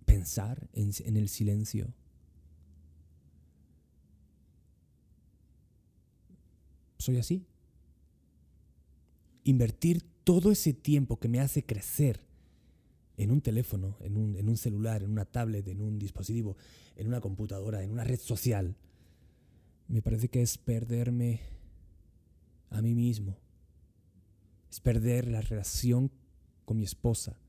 pensar 0.05 0.69
en, 0.73 0.91
en 1.03 1.17
el 1.17 1.29
silencio. 1.29 1.93
Soy 6.99 7.17
así 7.17 7.45
invertir 9.49 10.01
todo 10.23 10.51
ese 10.51 10.73
tiempo 10.73 11.19
que 11.19 11.29
me 11.29 11.39
hace 11.39 11.63
crecer 11.63 12.19
en 13.15 13.31
un 13.31 13.41
teléfono, 13.41 13.97
en 14.01 14.17
un, 14.17 14.57
celular, 14.57 15.01
en 15.01 15.11
una 15.11 15.25
tablet, 15.25 15.67
en 15.67 15.81
un 15.81 15.97
dispositivo, 15.97 16.55
en 16.95 17.07
una 17.07 17.21
computadora, 17.21 17.81
en 17.81 17.91
una 17.91 18.03
red 18.03 18.19
social, 18.19 18.75
me 19.87 20.01
parece 20.01 20.27
que 20.27 20.41
es 20.41 20.57
perderme 20.57 21.39
a 22.69 22.81
mí 22.81 22.93
mismo. 22.93 23.37
Es 24.69 24.81
perder 24.81 25.27
la 25.27 25.41
relación 25.41 26.11
con 26.65 26.77
mi 26.77 26.83
esposa. 26.83 27.39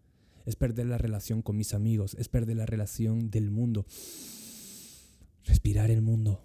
Es 0.48 0.56
perder 0.56 0.86
la 0.86 0.96
relación 0.96 1.42
con 1.42 1.58
mis 1.58 1.74
amigos. 1.74 2.14
Es 2.14 2.30
perder 2.30 2.56
la 2.56 2.64
relación 2.64 3.28
del 3.30 3.50
mundo. 3.50 3.84
Respirar 5.44 5.90
el 5.90 6.00
mundo. 6.00 6.42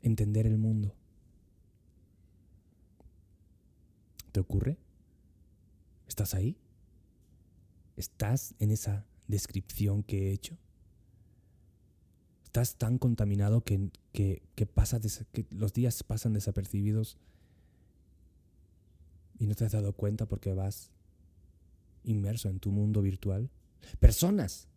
Entender 0.00 0.46
el 0.46 0.56
mundo. 0.56 0.94
¿Te 4.30 4.38
ocurre? 4.38 4.78
¿Estás 6.06 6.34
ahí? 6.34 6.56
¿Estás 7.96 8.54
en 8.60 8.70
esa 8.70 9.08
descripción 9.26 10.04
que 10.04 10.28
he 10.28 10.32
hecho? 10.32 10.56
¿Estás 12.44 12.76
tan 12.76 12.98
contaminado 12.98 13.62
que, 13.62 13.90
que, 14.12 14.44
que 14.54 15.46
los 15.50 15.72
días 15.72 16.04
pasan 16.04 16.32
desapercibidos 16.32 17.18
y 19.36 19.48
no 19.48 19.56
te 19.56 19.64
has 19.64 19.72
dado 19.72 19.94
cuenta 19.94 20.26
porque 20.26 20.54
vas 20.54 20.92
inmerso 22.06 22.48
en 22.48 22.58
tu 22.58 22.72
mundo 22.72 23.02
virtual? 23.02 23.50
Personas, 24.00 24.68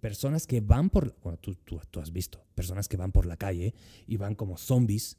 personas 0.00 0.46
que 0.46 0.60
van 0.60 0.88
por, 0.88 1.16
bueno, 1.22 1.38
tú, 1.38 1.56
tú, 1.56 1.80
tú 1.90 2.00
has 2.00 2.12
visto, 2.12 2.40
personas 2.54 2.88
que 2.88 2.96
van 2.96 3.12
por 3.12 3.26
la 3.26 3.36
calle 3.36 3.74
y 4.06 4.16
van 4.16 4.34
como 4.34 4.56
zombies 4.56 5.18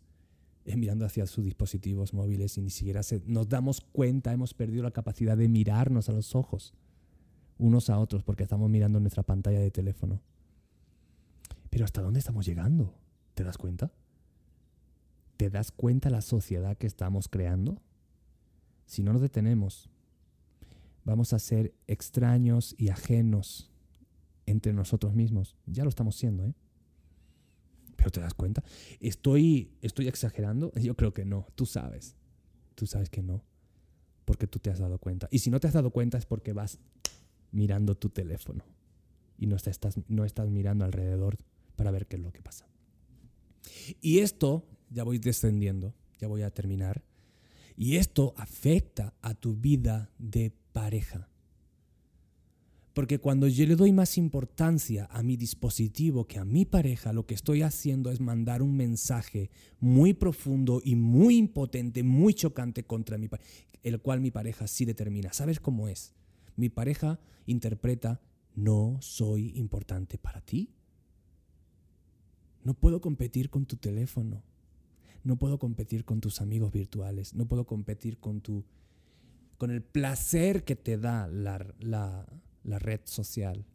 eh, 0.66 0.78
mirando 0.78 1.06
hacia 1.06 1.26
sus 1.26 1.44
dispositivos 1.44 2.14
móviles 2.14 2.58
y 2.58 2.62
ni 2.62 2.70
siquiera 2.70 3.02
nos 3.26 3.50
damos 3.50 3.82
cuenta, 3.82 4.32
hemos 4.32 4.54
perdido 4.54 4.84
la 4.84 4.92
capacidad 4.92 5.36
de 5.36 5.50
mirarnos 5.50 6.10
a 6.10 6.14
los 6.14 6.36
ojos 6.36 6.74
unos 7.60 7.90
a 7.90 8.00
otros 8.00 8.24
porque 8.24 8.44
estamos 8.44 8.70
mirando 8.70 9.00
nuestra 9.00 9.24
pantalla 9.24 9.60
de 9.60 9.70
teléfono. 9.70 10.22
Pero 11.70 11.86
¿hasta 11.86 12.02
dónde 12.02 12.20
estamos 12.20 12.46
llegando? 12.46 12.96
¿Te 13.36 13.44
das 13.44 13.58
cuenta? 13.58 13.92
¿Te 15.38 15.50
das 15.50 15.72
cuenta 15.72 16.10
la 16.10 16.22
sociedad 16.22 16.78
que 16.78 16.88
estamos 16.88 17.28
creando? 17.28 17.82
Si 18.86 19.04
no 19.04 19.14
nos 19.14 19.22
detenemos, 19.22 19.90
vamos 21.04 21.34
a 21.34 21.40
ser 21.40 21.74
extraños 21.88 22.76
y 22.78 22.90
ajenos 22.90 23.72
entre 24.46 24.74
nosotros 24.74 25.14
mismos. 25.14 25.56
Ya 25.66 25.84
lo 25.84 25.90
estamos 25.90 26.16
siendo, 26.16 26.46
¿eh? 26.46 26.54
Pero 27.96 28.12
te 28.12 28.22
das 28.22 28.34
cuenta. 28.34 28.64
¿Estoy, 29.00 29.74
¿Estoy 29.82 30.08
exagerando? 30.08 30.72
Yo 30.82 30.96
creo 30.96 31.14
que 31.14 31.26
no. 31.26 31.48
Tú 31.56 31.66
sabes. 31.66 32.16
Tú 32.76 32.88
sabes 32.88 33.10
que 33.10 33.22
no. 33.22 33.44
Porque 34.26 34.48
tú 34.48 34.60
te 34.60 34.70
has 34.70 34.80
dado 34.80 35.00
cuenta. 35.00 35.28
Y 35.32 35.40
si 35.40 35.50
no 35.50 35.60
te 35.60 35.68
has 35.68 35.74
dado 35.74 35.92
cuenta 35.92 36.18
es 36.18 36.26
porque 36.26 36.54
vas 36.54 36.80
mirando 37.52 37.96
tu 37.96 38.10
teléfono. 38.10 38.64
Y 39.38 39.48
no 39.48 39.56
estás, 39.56 39.80
no 40.08 40.26
estás 40.26 40.50
mirando 40.50 40.86
alrededor 40.86 41.38
para 41.76 41.92
ver 41.92 42.08
qué 42.08 42.16
es 42.16 42.22
lo 42.22 42.32
que 42.32 42.42
pasa. 42.42 42.68
Y 44.02 44.20
esto, 44.20 44.66
ya 44.90 45.04
voy 45.04 45.20
descendiendo, 45.20 45.94
ya 46.20 46.28
voy 46.28 46.44
a 46.44 46.52
terminar. 46.52 47.04
Y 47.80 47.96
esto 47.96 48.34
afecta 48.36 49.14
a 49.22 49.34
tu 49.34 49.56
vida 49.56 50.12
de 50.20 50.52
pareja. 50.74 51.30
Porque 52.94 53.20
cuando 53.20 53.48
yo 53.48 53.66
le 53.66 53.78
doy 53.78 53.94
más 53.94 54.18
importancia 54.18 55.08
a 55.10 55.24
mi 55.24 55.38
dispositivo 55.38 56.28
que 56.28 56.40
a 56.40 56.44
mi 56.44 56.66
pareja, 56.66 57.14
lo 57.14 57.26
que 57.26 57.36
estoy 57.36 57.62
haciendo 57.62 58.12
es 58.12 58.20
mandar 58.20 58.62
un 58.62 58.76
mensaje 58.76 59.50
muy 59.80 60.14
profundo 60.14 60.82
y 60.84 60.98
muy 60.98 61.38
impotente, 61.38 62.04
muy 62.04 62.34
chocante 62.34 62.84
contra 62.84 63.18
mi 63.18 63.30
pareja, 63.30 63.50
el 63.82 64.02
cual 64.02 64.20
mi 64.20 64.30
pareja 64.30 64.68
sí 64.68 64.84
determina. 64.84 65.32
¿Sabes 65.32 65.62
cómo 65.62 65.88
es? 65.88 66.14
Mi 66.58 66.68
pareja 66.68 67.22
interpreta, 67.46 68.20
no 68.56 68.98
soy 69.00 69.54
importante 69.56 70.18
para 70.18 70.42
ti. 70.42 70.74
No 72.66 72.74
puedo 72.74 73.00
competir 73.00 73.50
con 73.50 73.66
tu 73.66 73.78
teléfono. 73.78 74.44
No 75.24 75.38
puedo 75.38 75.60
competir 75.60 76.06
con 76.06 76.22
tus 76.22 76.42
amigos 76.42 76.72
virtuales. 76.72 77.34
No 77.34 77.48
puedo 77.48 77.66
competir 77.66 78.20
con 78.20 78.42
tu 78.42 78.66
con 79.60 79.72
el 79.72 79.84
placer 79.84 80.64
que 80.64 80.78
te 80.78 80.98
da 80.98 81.28
la, 81.28 81.76
la, 81.80 82.26
la 82.64 82.80
red 82.80 83.02
social. 83.04 83.66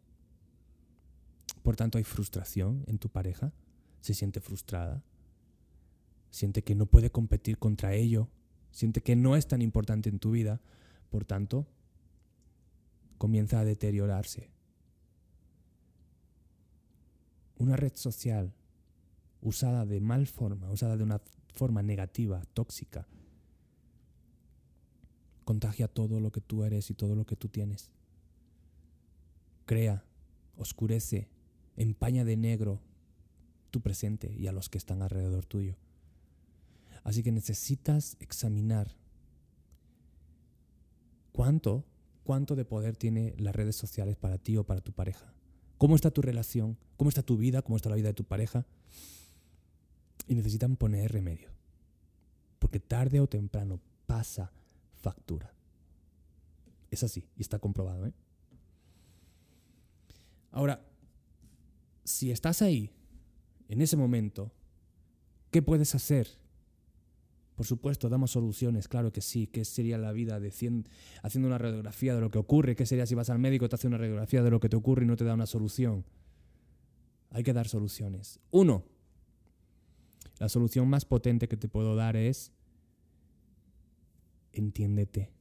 Por 1.61 1.75
tanto, 1.75 1.99
hay 1.99 2.03
frustración 2.03 2.83
en 2.87 2.97
tu 2.97 3.09
pareja, 3.09 3.53
se 4.01 4.15
siente 4.15 4.39
frustrada, 4.39 5.03
siente 6.31 6.63
que 6.63 6.73
no 6.73 6.87
puede 6.87 7.11
competir 7.11 7.59
contra 7.59 7.93
ello, 7.93 8.29
siente 8.71 9.01
que 9.01 9.15
no 9.15 9.35
es 9.35 9.47
tan 9.47 9.61
importante 9.61 10.09
en 10.09 10.17
tu 10.17 10.31
vida, 10.31 10.59
por 11.11 11.23
tanto, 11.23 11.67
comienza 13.19 13.59
a 13.59 13.63
deteriorarse. 13.63 14.49
Una 17.57 17.75
red 17.75 17.93
social 17.95 18.53
usada 19.45 19.85
de 19.85 20.01
mal 20.01 20.25
forma, 20.25 20.71
usada 20.71 20.97
de 20.97 21.03
una 21.03 21.21
forma 21.53 21.83
negativa, 21.83 22.43
tóxica, 22.53 23.07
contagia 25.43 25.87
todo 25.87 26.19
lo 26.19 26.31
que 26.31 26.41
tú 26.41 26.63
eres 26.63 26.89
y 26.89 26.95
todo 26.95 27.15
lo 27.15 27.25
que 27.25 27.35
tú 27.35 27.47
tienes 27.47 27.91
crea, 29.65 30.05
oscurece, 30.57 31.29
empaña 31.75 32.23
de 32.23 32.37
negro 32.37 32.81
tu 33.71 33.81
presente 33.81 34.33
y 34.33 34.47
a 34.47 34.51
los 34.51 34.69
que 34.69 34.77
están 34.77 35.01
alrededor 35.01 35.45
tuyo. 35.45 35.75
Así 37.03 37.23
que 37.23 37.31
necesitas 37.31 38.17
examinar 38.19 38.95
cuánto, 41.31 41.85
cuánto 42.23 42.55
de 42.55 42.65
poder 42.65 42.95
tiene 42.95 43.35
las 43.37 43.55
redes 43.55 43.75
sociales 43.75 44.15
para 44.15 44.37
ti 44.37 44.57
o 44.57 44.65
para 44.65 44.81
tu 44.81 44.91
pareja. 44.91 45.33
¿Cómo 45.77 45.95
está 45.95 46.09
tu 46.09 46.21
relación? 46.21 46.77
¿Cómo 46.95 47.09
está 47.09 47.21
tu 47.21 47.37
vida? 47.37 47.61
¿Cómo 47.61 47.75
está 47.75 47.89
la 47.89 47.95
vida 47.95 48.07
de 48.07 48.13
tu 48.13 48.23
pareja? 48.23 48.65
Y 50.27 50.35
necesitan 50.35 50.75
poner 50.75 51.11
remedio. 51.11 51.49
Porque 52.59 52.79
tarde 52.79 53.19
o 53.19 53.27
temprano 53.27 53.79
pasa 54.07 54.51
factura. 55.01 55.53
Es 56.89 57.03
así 57.03 57.27
y 57.35 57.41
está 57.41 57.59
comprobado. 57.59 58.07
¿eh? 58.07 58.13
Ahora, 60.51 60.85
si 62.03 62.31
estás 62.31 62.61
ahí, 62.61 62.91
en 63.67 63.81
ese 63.81 63.97
momento, 63.97 64.51
¿qué 65.51 65.61
puedes 65.61 65.93
hacer? 65.95 66.27
Por 67.55 67.65
supuesto, 67.65 68.09
damos 68.09 68.31
soluciones, 68.31 68.87
claro 68.87 69.11
que 69.11 69.21
sí. 69.21 69.47
¿Qué 69.47 69.63
sería 69.63 69.97
la 69.97 70.11
vida 70.11 70.39
de 70.39 70.49
haciendo 70.49 71.47
una 71.47 71.57
radiografía 71.57 72.13
de 72.13 72.21
lo 72.21 72.29
que 72.29 72.37
ocurre? 72.37 72.75
¿Qué 72.75 72.85
sería 72.85 73.05
si 73.05 73.15
vas 73.15 73.29
al 73.29 73.39
médico 73.39 73.69
te 73.69 73.75
hace 73.75 73.87
una 73.87 73.97
radiografía 73.97 74.43
de 74.43 74.51
lo 74.51 74.59
que 74.59 74.69
te 74.69 74.75
ocurre 74.75 75.03
y 75.03 75.07
no 75.07 75.15
te 75.15 75.23
da 75.23 75.33
una 75.33 75.45
solución? 75.45 76.05
Hay 77.31 77.43
que 77.43 77.53
dar 77.53 77.67
soluciones. 77.67 78.39
Uno, 78.51 78.83
la 80.39 80.49
solución 80.49 80.87
más 80.87 81.05
potente 81.05 81.47
que 81.47 81.57
te 81.57 81.67
puedo 81.67 81.95
dar 81.95 82.15
es 82.15 82.51
entiéndete. 84.51 85.31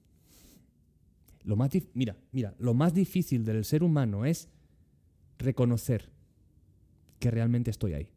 Lo 1.45 1.57
más 1.57 1.71
mira, 1.93 2.17
mira, 2.33 2.55
lo 2.59 2.75
más 2.75 2.95
difícil 2.95 3.45
del 3.45 3.65
ser 3.65 3.83
humano 3.83 4.25
es 4.25 4.49
reconocer 5.39 6.11
que 7.19 7.31
realmente 7.31 7.71
estoy 7.71 7.95
ahí. 7.95 8.09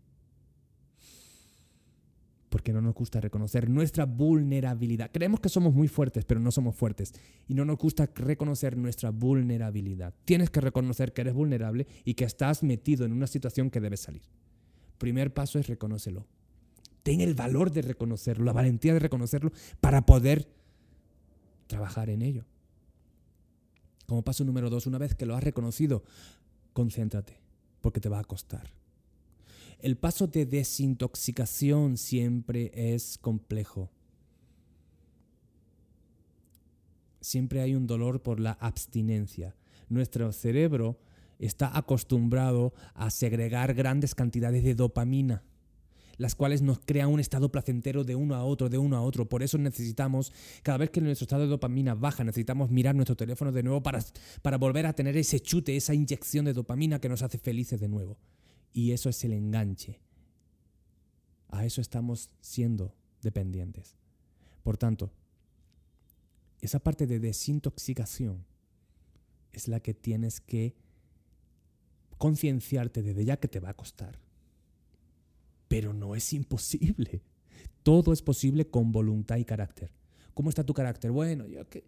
Porque 2.49 2.71
no 2.71 2.81
nos 2.81 2.95
gusta 2.95 3.19
reconocer 3.19 3.69
nuestra 3.69 4.05
vulnerabilidad. 4.05 5.11
Creemos 5.11 5.41
que 5.41 5.49
somos 5.49 5.73
muy 5.73 5.89
fuertes, 5.89 6.23
pero 6.23 6.39
no 6.39 6.51
somos 6.51 6.75
fuertes. 6.75 7.13
Y 7.47 7.53
no 7.53 7.65
nos 7.65 7.77
gusta 7.77 8.09
reconocer 8.15 8.77
nuestra 8.77 9.09
vulnerabilidad. 9.09 10.13
Tienes 10.23 10.49
que 10.49 10.61
reconocer 10.61 11.11
que 11.11 11.21
eres 11.21 11.33
vulnerable 11.33 11.85
y 12.05 12.13
que 12.13 12.23
estás 12.23 12.63
metido 12.63 13.05
en 13.05 13.11
una 13.11 13.27
situación 13.27 13.69
que 13.69 13.81
debes 13.81 13.99
salir. 13.99 14.23
Primer 14.97 15.33
paso 15.33 15.59
es 15.59 15.67
reconócelo. 15.67 16.25
Ten 17.08 17.22
el 17.22 17.36
valor 17.36 17.72
de 17.72 17.82
reconocerlo, 17.82 18.43
la 18.43 18.52
valentía 18.52 18.91
de 18.91 19.00
reconocerlo 19.00 19.54
para 19.80 20.06
poder 20.06 20.46
trabajar 21.67 22.10
en 22.10 22.22
ello. 22.22 22.43
Como 24.08 24.26
paso 24.26 24.43
número 24.43 24.70
dos, 24.70 24.88
una 24.88 24.98
vez 24.98 25.15
que 25.15 25.26
lo 25.26 25.34
has 25.34 25.41
reconocido, 25.41 26.04
concéntrate, 26.74 27.39
porque 27.80 28.02
te 28.02 28.10
va 28.10 28.20
a 28.20 28.26
costar. 28.26 28.74
El 29.80 29.96
paso 29.96 30.28
de 30.28 30.46
desintoxicación 30.46 31.96
siempre 31.96 32.74
es 32.74 33.17
complejo. 33.17 33.89
Siempre 37.22 37.62
hay 37.62 37.74
un 37.74 37.88
dolor 37.88 38.22
por 38.22 38.41
la 38.41 38.52
abstinencia. 38.52 39.56
Nuestro 39.88 40.34
cerebro 40.34 41.00
está 41.39 41.78
acostumbrado 41.78 42.74
a 42.96 43.10
segregar 43.12 43.74
grandes 43.76 44.13
cantidades 44.13 44.65
de 44.65 44.76
dopamina 44.76 45.41
las 46.17 46.36
cuales 46.36 46.62
nos 46.62 46.80
crean 46.80 47.10
un 47.10 47.19
estado 47.19 47.51
placentero 47.51 48.03
de 48.03 48.15
uno 48.15 48.36
a 48.36 48.43
otro, 48.43 48.69
de 48.69 48.77
uno 48.77 48.97
a 48.97 49.01
otro. 49.01 49.30
Por 49.30 49.43
eso 49.43 49.58
necesitamos, 49.58 50.34
cada 50.63 50.80
vez 50.80 50.89
que 50.89 50.99
nuestro 50.99 51.25
estado 51.25 51.43
de 51.43 51.49
dopamina 51.49 51.93
baja, 51.93 52.23
necesitamos 52.23 52.71
mirar 52.71 52.95
nuestro 52.95 53.15
teléfono 53.15 53.51
de 53.51 53.63
nuevo 53.63 53.84
para, 53.84 54.03
para 54.41 54.58
volver 54.58 54.86
a 54.88 54.93
tener 54.93 55.15
ese 55.15 55.39
chute, 55.39 55.75
esa 55.75 55.93
inyección 55.93 56.45
de 56.45 56.53
dopamina 56.53 56.99
que 56.99 57.10
nos 57.10 57.21
hace 57.21 57.38
felices 57.38 57.80
de 57.80 57.88
nuevo. 57.88 58.17
Y 58.73 58.91
eso 58.91 59.10
es 59.10 59.23
el 59.23 59.34
enganche. 59.34 60.01
A 61.49 61.65
eso 61.65 61.82
estamos 61.82 62.30
siendo 62.41 62.95
dependientes. 63.21 63.95
Por 64.63 64.77
tanto, 64.77 65.12
esa 66.62 66.80
parte 66.80 67.06
de 67.06 67.19
desintoxicación 67.19 68.45
es 69.53 69.67
la 69.67 69.80
que 69.80 69.93
tienes 69.93 70.41
que 70.41 70.75
concienciarte 72.17 73.03
desde 73.03 73.23
ya 73.23 73.38
que 73.38 73.47
te 73.47 73.60
va 73.60 73.69
a 73.69 73.75
costar 73.75 74.26
pero 75.67 75.93
no 75.93 76.15
es 76.15 76.34
imposible. 76.34 77.21
Todo 77.84 78.13
es 78.13 78.21
posible 78.21 78.67
con 78.67 78.91
voluntad 78.91 79.38
y 79.38 79.45
carácter. 79.45 79.91
¿Cómo 80.34 80.49
está 80.49 80.63
tu 80.63 80.73
carácter? 80.73 81.12
Bueno, 81.12 81.47
yo 81.47 81.67
que 81.69 81.86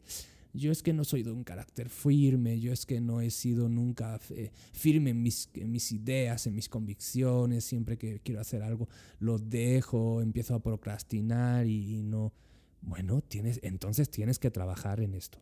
yo 0.54 0.72
es 0.72 0.82
que 0.82 0.94
no 0.94 1.04
soy 1.04 1.24
de 1.24 1.32
un 1.32 1.44
carácter 1.44 1.90
firme, 1.90 2.60
yo 2.60 2.74
es 2.74 2.86
que 2.86 3.00
no 3.00 3.22
he 3.22 3.30
sido 3.30 3.70
nunca 3.70 4.20
eh, 4.32 4.52
firme 4.74 5.12
en 5.12 5.22
mis, 5.22 5.92
ideas, 5.92 6.48
en 6.48 6.56
mis 6.56 6.70
convicciones, 6.70 7.66
siempre 7.66 7.98
que 7.98 8.20
quiero 8.22 8.42
hacer 8.42 8.64
algo 8.64 8.90
lo 9.20 9.38
dejo, 9.38 10.22
empiezo 10.22 10.56
a 10.56 10.64
procrastinar 10.64 11.68
y, 11.68 12.02
no... 12.02 12.34
Bueno, 12.82 13.22
tienes, 13.22 13.60
entonces 13.62 14.10
tienes 14.10 14.40
que 14.40 14.50
trabajar 14.50 15.02
en 15.02 15.14
esto. 15.14 15.38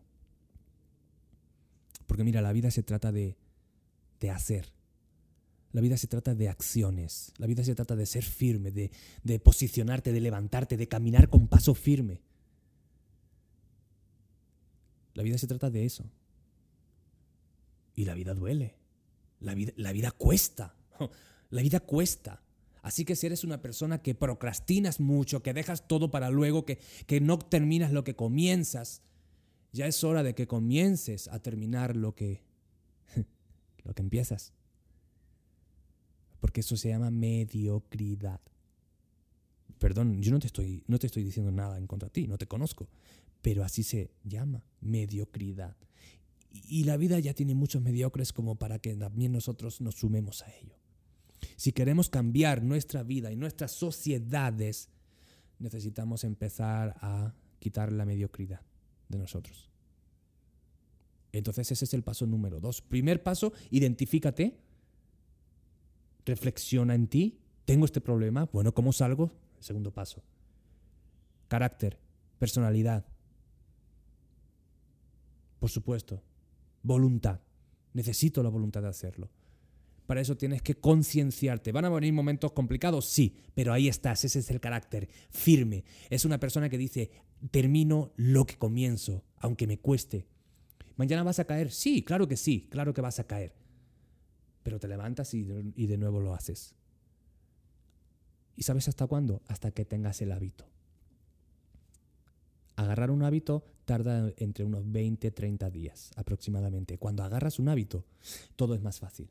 Porque 2.08 2.23
mira, 2.23 2.41
la 2.41 2.52
vida 2.52 2.71
se 2.71 2.84
trata 2.84 3.12
de, 3.12 3.38
de 4.19 4.32
hacer. 4.32 4.73
La 5.73 5.82
vida 5.82 5.97
se 5.97 6.08
trata 6.08 6.34
de 6.34 6.49
acciones. 6.49 7.34
La 7.38 7.47
vida 7.47 7.63
se 7.63 7.75
trata 7.75 7.95
de 7.95 8.06
ser 8.06 8.23
firme, 8.23 8.71
de, 8.71 8.91
de 9.23 9.39
posicionarte, 9.39 10.12
de 10.12 10.21
levantarte, 10.21 10.77
de 10.77 10.88
caminar 10.88 11.30
con 11.30 11.47
paso 11.47 11.73
firme. 11.73 12.21
La 15.13 15.23
vida 15.23 15.38
se 15.38 15.47
trata 15.47 15.69
de 15.69 15.86
eso. 15.86 16.06
Y 17.95 18.06
la 18.06 18.13
vida 18.13 18.34
duele. 18.34 18.75
La 19.39 19.53
vida, 19.53 19.73
la 19.75 19.91
vida 19.91 20.12
cuesta. 20.12 20.75
La 21.49 21.62
vida 21.62 21.80
cuesta. 21.80 22.43
Así 22.82 23.06
que 23.06 23.15
si 23.15 23.25
eres 23.25 23.45
una 23.45 23.62
persona 23.62 24.01
que 24.01 24.15
procrastinas 24.15 24.99
mucho, 24.99 25.43
que 25.43 25.53
dejas 25.53 25.88
todo 25.88 26.12
para 26.12 26.30
luego, 26.30 26.65
que, 26.65 26.80
que 27.06 27.21
no 27.21 27.39
terminas 27.39 27.93
lo 27.93 28.03
que 28.03 28.15
comienzas, 28.15 29.01
ya 29.71 29.88
es 29.88 30.03
hora 30.03 30.23
de 30.23 30.36
que 30.36 30.47
comiences 30.47 31.27
a 31.27 31.39
terminar 31.39 31.95
lo 31.95 32.15
que, 32.15 32.43
lo 33.84 33.93
que 33.93 34.01
empiezas. 34.01 34.53
Porque 36.39 36.62
eso 36.62 36.78
se 36.78 36.89
llama 36.89 37.10
mediocridad. 37.12 38.41
Perdón, 39.80 40.21
yo 40.21 40.32
no 40.32 40.39
te 40.39 40.47
estoy, 40.47 40.84
no 40.88 40.97
te 40.97 41.08
estoy 41.08 41.23
diciendo 41.23 41.52
nada 41.52 41.78
en 41.78 41.88
contra 41.88 42.08
de 42.08 42.13
ti, 42.13 42.28
no 42.28 42.38
te 42.38 42.47
conozco 42.47 42.88
pero 43.41 43.63
así 43.63 43.84
se 43.84 44.12
llama, 44.23 44.63
mediocridad. 44.82 45.76
Y 46.52 46.84
la 46.84 46.97
vida 46.97 47.19
ya 47.19 47.34
tiene 47.34 47.56
muchos 47.56 47.82
mediocres 47.82 48.34
como 48.34 48.56
para 48.56 48.80
que 48.80 48.95
también 48.95 49.32
nosotros 49.32 49.82
nos 49.82 49.95
sumemos 49.95 50.41
a 50.41 50.54
ello. 50.58 50.76
Si 51.56 51.71
queremos 51.71 52.10
cambiar 52.10 52.63
nuestra 52.63 53.04
vida 53.04 53.32
y 53.32 53.36
nuestras 53.36 53.71
sociedades, 53.71 54.89
necesitamos 55.60 56.23
empezar 56.23 56.97
a 57.02 57.34
quitar 57.60 57.91
la 57.91 58.06
mediocridad 58.06 58.62
de 59.08 59.17
nosotros. 59.17 59.69
Entonces 61.32 61.71
ese 61.71 61.86
es 61.86 61.93
el 61.93 62.04
paso 62.04 62.26
número 62.26 62.60
dos. 62.60 62.82
Primer 62.82 63.21
paso, 63.21 63.54
identifícate, 63.69 64.60
reflexiona 66.28 66.94
en 66.94 67.08
ti, 67.08 67.40
tengo 67.66 67.86
este 67.86 68.02
problema, 68.02 68.46
bueno, 68.54 68.74
¿cómo 68.74 68.94
salgo? 68.94 69.32
Segundo 69.60 69.92
paso. 69.92 70.24
Carácter, 71.48 71.98
personalidad, 72.38 73.06
por 75.60 75.70
supuesto. 75.70 76.24
Voluntad. 76.84 77.42
Necesito 77.94 78.44
la 78.44 78.50
voluntad 78.50 78.82
de 78.82 78.90
hacerlo. 78.90 79.30
Para 80.06 80.22
eso 80.22 80.38
tienes 80.38 80.62
que 80.62 80.76
concienciarte. 80.76 81.72
¿Van 81.72 81.86
a 81.86 81.90
venir 81.90 82.13
momentos 82.13 82.54
complicados? 82.54 83.06
Sí, 83.06 83.36
pero 83.54 83.74
ahí 83.74 83.88
estás. 83.88 84.24
Ese 84.24 84.40
es 84.40 84.50
el 84.52 84.62
carácter. 84.62 85.10
Firme. 85.30 85.84
Es 86.10 86.24
una 86.24 86.40
persona 86.40 86.70
que 86.70 86.78
dice, 86.78 87.12
termino 87.52 88.13
lo 88.16 88.46
que 88.46 88.58
comienzo, 88.58 89.26
aunque 89.38 89.68
me 89.68 89.80
cueste. 89.80 90.28
¿Mañana 90.96 91.24
vas 91.24 91.40
a 91.40 91.46
caer? 91.46 91.72
Sí, 91.72 92.04
claro 92.04 92.28
que 92.28 92.38
sí, 92.38 92.68
claro 92.70 92.94
que 92.94 93.02
vas 93.02 93.20
a 93.20 93.28
caer. 93.28 93.54
Pero 94.67 94.82
te 94.82 94.89
levantas 94.89 95.34
y, 95.34 95.45
de 95.45 95.97
nuevo 95.97 96.19
lo 96.19 96.34
haces. 96.34 96.75
¿Y 98.58 98.63
sabes 98.63 98.89
hasta 98.89 99.08
cuándo? 99.08 99.41
Hasta 99.47 99.71
que 99.71 99.86
tengas 99.86 100.21
el 100.21 100.34
hábito. 100.34 100.65
Agarrar 102.75 103.12
un 103.12 103.23
hábito 103.23 103.63
tarda 103.86 104.30
entre 104.36 104.65
unos 104.65 104.91
20, 104.91 105.32
30 105.32 105.69
días 105.69 106.12
aproximadamente. 106.17 106.97
Cuando 106.97 107.23
agarras 107.23 107.60
un 107.60 107.69
hábito, 107.69 108.03
todo 108.58 108.75
es 108.75 108.82
más 108.82 108.99
fácil. 108.99 109.30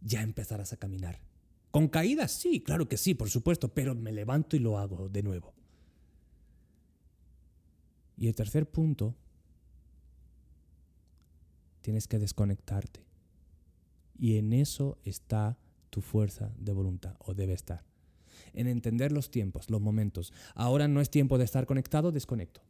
Ya 0.00 0.22
empezarás 0.22 0.72
a 0.72 0.78
caminar. 0.78 1.20
¿Con 1.70 1.86
caídas? 1.86 2.32
Sí, 2.32 2.60
claro 2.60 2.88
que 2.88 2.96
sí, 2.96 3.14
por 3.14 3.30
supuesto, 3.30 3.72
pero 3.72 3.94
me 3.94 4.10
levanto 4.10 4.56
y 4.56 4.58
lo 4.58 4.78
hago 4.78 5.08
de 5.08 5.22
nuevo. 5.22 5.54
Y 8.16 8.26
el 8.26 8.34
tercer 8.34 8.68
punto, 8.68 9.14
tienes 11.82 12.08
que 12.08 12.18
desconectarte. 12.18 13.07
Y 14.18 14.36
en 14.36 14.52
eso 14.52 14.98
está 15.04 15.58
tu 15.90 16.00
fuerza 16.00 16.52
de 16.58 16.72
voluntad, 16.72 17.16
o 17.20 17.34
debe 17.34 17.54
estar 17.54 17.84
en 18.52 18.66
entender 18.66 19.12
los 19.12 19.30
tiempos, 19.30 19.70
los 19.70 19.80
momentos. 19.80 20.32
Ahora 20.54 20.88
no 20.88 21.00
es 21.00 21.10
tiempo 21.10 21.38
de 21.38 21.44
estar 21.44 21.66
conectado, 21.66 22.12
desconecto. 22.12 22.60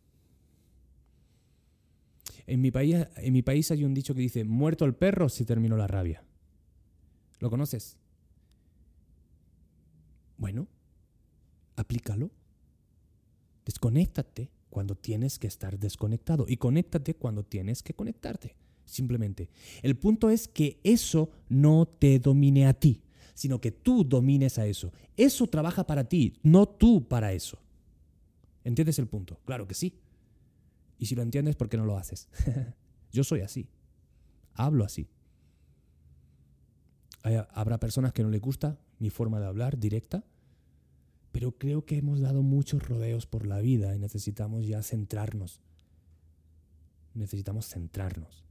En 2.46 2.60
mi 2.60 2.70
país, 2.70 3.70
hay 3.70 3.84
un 3.84 3.94
dicho 3.94 4.14
que 4.14 4.20
dice, 4.20 4.44
muerto 4.44 4.84
el 4.84 4.94
perro 4.94 5.28
se 5.28 5.44
terminó 5.44 5.76
la 5.76 5.86
rabia. 5.86 6.24
¿Lo 7.40 7.50
conoces? 7.50 7.98
Bueno, 10.36 10.66
aplícalo. 11.76 12.30
Desconéctate 13.64 14.50
cuando 14.70 14.94
tienes 14.94 15.38
que 15.38 15.46
estar 15.46 15.78
desconectado 15.78 16.46
y 16.48 16.56
conéctate 16.56 17.14
cuando 17.14 17.44
tienes 17.44 17.82
que 17.82 17.94
conectarte. 17.94 18.56
Simplemente. 18.88 19.50
El 19.82 19.96
punto 19.96 20.30
es 20.30 20.48
que 20.48 20.80
eso 20.82 21.30
no 21.48 21.86
te 21.86 22.18
domine 22.18 22.66
a 22.66 22.74
ti 22.74 23.02
sino 23.38 23.60
que 23.60 23.70
tú 23.70 24.02
domines 24.02 24.58
a 24.58 24.66
eso. 24.66 24.92
Eso 25.16 25.46
trabaja 25.46 25.86
para 25.86 26.08
ti, 26.08 26.40
no 26.42 26.66
tú 26.66 27.06
para 27.06 27.32
eso. 27.32 27.62
¿Entiendes 28.64 28.98
el 28.98 29.06
punto? 29.06 29.38
Claro 29.44 29.68
que 29.68 29.74
sí. 29.74 30.00
Y 30.98 31.06
si 31.06 31.14
lo 31.14 31.22
entiendes, 31.22 31.54
¿por 31.54 31.68
qué 31.68 31.76
no 31.76 31.84
lo 31.84 31.96
haces? 31.96 32.28
Yo 33.12 33.22
soy 33.22 33.42
así. 33.42 33.68
Hablo 34.54 34.84
así. 34.84 35.08
habrá 37.22 37.78
personas 37.78 38.12
que 38.12 38.24
no 38.24 38.28
les 38.28 38.40
gusta 38.40 38.76
mi 38.98 39.08
forma 39.08 39.38
de 39.38 39.46
hablar 39.46 39.78
directa, 39.78 40.24
pero 41.30 41.52
creo 41.52 41.86
que 41.86 41.98
hemos 41.98 42.18
dado 42.18 42.42
muchos 42.42 42.88
rodeos 42.88 43.26
por 43.26 43.46
la 43.46 43.60
vida 43.60 43.94
y 43.94 44.00
necesitamos 44.00 44.66
ya 44.66 44.82
centrarnos. 44.82 45.60
Necesitamos 47.14 47.68
centrarnos. 47.68 48.47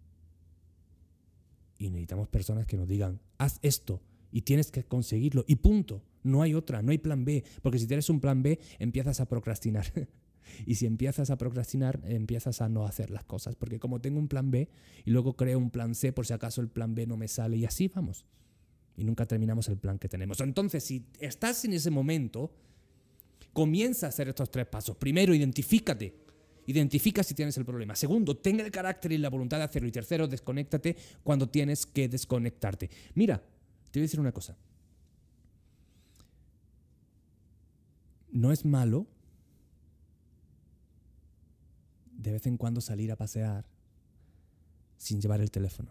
Y 1.77 1.89
necesitamos 1.89 2.27
personas 2.27 2.65
que 2.65 2.77
nos 2.77 2.87
digan, 2.87 3.19
haz 3.37 3.59
esto, 3.61 4.01
y 4.31 4.41
tienes 4.41 4.71
que 4.71 4.83
conseguirlo 4.83 5.45
y 5.47 5.55
punto. 5.55 6.03
No 6.23 6.41
hay 6.41 6.53
otra, 6.53 6.81
no 6.81 6.91
hay 6.91 6.97
plan 6.97 7.23
B, 7.23 7.43
porque 7.61 7.79
si 7.79 7.87
tienes 7.87 8.09
un 8.09 8.19
plan 8.19 8.43
B 8.43 8.59
empiezas 8.79 9.19
a 9.19 9.27
procrastinar. 9.27 9.85
y 10.65 10.75
si 10.75 10.85
empiezas 10.85 11.29
a 11.29 11.37
procrastinar, 11.37 12.01
empiezas 12.05 12.61
a 12.61 12.69
no 12.69 12.85
hacer 12.85 13.09
las 13.09 13.23
cosas, 13.23 13.55
porque 13.55 13.79
como 13.79 14.01
tengo 14.01 14.19
un 14.19 14.27
plan 14.27 14.51
B 14.51 14.69
y 15.05 15.11
luego 15.11 15.35
creo 15.35 15.57
un 15.57 15.69
plan 15.69 15.95
C 15.95 16.11
por 16.11 16.25
si 16.25 16.33
acaso 16.33 16.61
el 16.61 16.69
plan 16.69 16.95
B 16.95 17.07
no 17.07 17.17
me 17.17 17.27
sale 17.27 17.57
y 17.57 17.65
así 17.65 17.87
vamos. 17.87 18.25
Y 18.95 19.03
nunca 19.03 19.25
terminamos 19.25 19.69
el 19.69 19.77
plan 19.77 19.99
que 19.99 20.09
tenemos. 20.09 20.41
Entonces, 20.41 20.83
si 20.83 21.05
estás 21.19 21.63
en 21.65 21.73
ese 21.73 21.91
momento, 21.91 22.51
comienza 23.53 24.07
a 24.07 24.09
hacer 24.09 24.27
estos 24.27 24.49
tres 24.49 24.65
pasos. 24.65 24.97
Primero, 24.97 25.35
identifícate. 25.35 26.26
Identifica 26.67 27.23
si 27.23 27.34
tienes 27.34 27.58
el 27.58 27.65
problema. 27.65 27.95
Segundo, 27.95 28.36
tenga 28.36 28.63
el 28.63 28.71
carácter 28.71 29.13
y 29.13 29.17
la 29.17 29.30
voluntad 29.30 29.58
de 29.58 29.63
hacerlo. 29.63 29.88
Y 29.88 29.91
tercero, 29.91 30.27
desconéctate 30.27 30.97
cuando 31.23 31.49
tienes 31.49 31.86
que 31.86 32.10
desconectarte. 32.10 32.89
Mira, 33.15 33.38
te 33.38 33.99
voy 33.99 34.01
a 34.01 34.08
decir 34.08 34.19
una 34.19 34.34
cosa. 34.34 34.58
No 38.32 38.51
es 38.51 38.65
malo 38.65 39.08
de 42.12 42.34
vez 42.34 42.45
en 42.47 42.58
cuando 42.58 42.82
salir 42.82 43.13
a 43.13 43.15
pasear 43.15 43.65
sin 44.97 45.21
llevar 45.21 45.39
el 45.39 45.51
teléfono. 45.51 45.89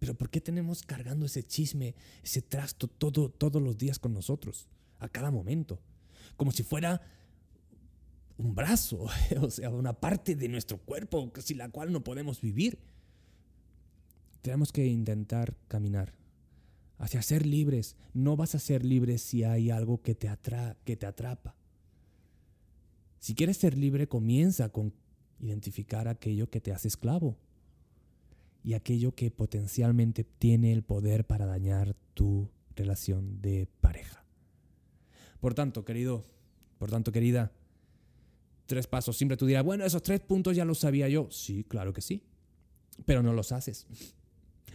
Pero 0.00 0.14
¿por 0.14 0.28
qué 0.28 0.40
tenemos 0.40 0.82
cargando 0.82 1.26
ese 1.26 1.44
chisme, 1.44 1.94
ese 2.24 2.42
trasto 2.42 2.88
todo, 2.88 3.30
todos 3.30 3.62
los 3.62 3.78
días 3.78 4.00
con 4.00 4.12
nosotros, 4.12 4.66
a 4.98 5.08
cada 5.08 5.30
momento? 5.30 5.78
Como 6.36 6.50
si 6.50 6.64
fuera 6.64 7.00
un 8.42 8.54
brazo, 8.54 9.06
o 9.40 9.50
sea, 9.50 9.70
una 9.70 9.92
parte 9.92 10.34
de 10.34 10.48
nuestro 10.48 10.78
cuerpo 10.78 11.32
sin 11.40 11.58
la 11.58 11.68
cual 11.68 11.92
no 11.92 12.04
podemos 12.04 12.40
vivir. 12.40 12.78
Tenemos 14.42 14.72
que 14.72 14.86
intentar 14.86 15.54
caminar 15.68 16.14
hacia 16.98 17.22
ser 17.22 17.46
libres. 17.46 17.96
No 18.12 18.36
vas 18.36 18.54
a 18.54 18.58
ser 18.58 18.84
libre 18.84 19.18
si 19.18 19.44
hay 19.44 19.70
algo 19.70 20.02
que 20.02 20.14
te, 20.14 20.30
que 20.84 20.96
te 20.96 21.06
atrapa. 21.06 21.54
Si 23.18 23.34
quieres 23.34 23.56
ser 23.56 23.78
libre, 23.78 24.08
comienza 24.08 24.70
con 24.70 24.92
identificar 25.38 26.08
aquello 26.08 26.50
que 26.50 26.60
te 26.60 26.72
hace 26.72 26.88
esclavo 26.88 27.36
y 28.64 28.74
aquello 28.74 29.14
que 29.14 29.30
potencialmente 29.30 30.24
tiene 30.24 30.72
el 30.72 30.82
poder 30.82 31.24
para 31.24 31.46
dañar 31.46 31.94
tu 32.14 32.50
relación 32.74 33.40
de 33.40 33.68
pareja. 33.80 34.24
Por 35.40 35.54
tanto, 35.54 35.84
querido, 35.84 36.24
por 36.78 36.90
tanto, 36.90 37.12
querida, 37.12 37.52
tres 38.72 38.86
pasos. 38.86 39.18
Siempre 39.18 39.36
tú 39.36 39.44
dirás, 39.44 39.62
bueno, 39.62 39.84
esos 39.84 40.02
tres 40.02 40.20
puntos 40.20 40.56
ya 40.56 40.64
los 40.64 40.78
sabía 40.78 41.06
yo. 41.06 41.28
Sí, 41.30 41.62
claro 41.62 41.92
que 41.92 42.00
sí, 42.00 42.22
pero 43.04 43.22
no 43.22 43.34
los 43.34 43.52
haces. 43.52 43.86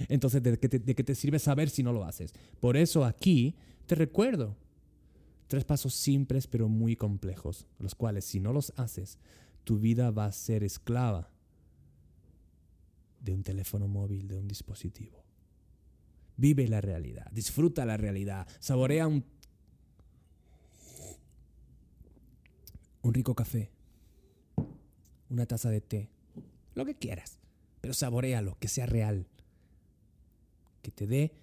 Entonces, 0.08 0.44
¿de 0.44 0.60
qué, 0.60 0.70
te, 1.04 1.16
sirve 1.16 1.40
saber 1.40 1.72
si 1.72 1.82
no 1.82 1.92
lo 1.92 2.06
haces? 2.06 2.32
Por 2.60 2.78
eso 2.78 3.04
aquí 3.04 3.56
te 3.88 3.96
recuerdo, 3.96 4.56
Tres 5.48 5.64
pasos 5.64 5.94
simples 5.94 6.46
pero 6.46 6.68
muy 6.68 6.98
complejos, 6.98 7.68
los 7.80 7.96
cuales 7.96 8.26
si 8.26 8.42
no 8.42 8.52
los 8.52 8.74
haces, 8.76 9.18
tu 9.64 9.80
vida 9.80 10.12
va 10.12 10.26
a 10.26 10.32
ser 10.34 10.62
esclava 10.62 11.32
de 13.22 13.32
un 13.32 13.44
teléfono 13.44 13.88
móvil, 13.88 14.28
de 14.28 14.36
un 14.36 14.46
dispositivo. 14.46 15.24
Vive 16.36 16.68
la 16.68 16.82
realidad, 16.82 17.32
disfruta 17.32 17.86
la 17.86 17.96
realidad, 17.96 18.46
saborea 18.60 19.08
un, 19.08 19.24
un 23.04 23.14
rico 23.14 23.34
café, 23.34 23.72
una 25.30 25.46
taza 25.46 25.70
de 25.70 25.82
té, 25.82 26.10
lo 26.76 26.86
que 26.86 26.96
quieras, 26.96 27.40
pero 27.82 27.94
saborealo, 27.94 28.58
que 28.60 28.68
sea 28.68 28.86
real, 28.86 29.28
que 30.82 30.92
te 30.92 31.08
dé 31.08 31.34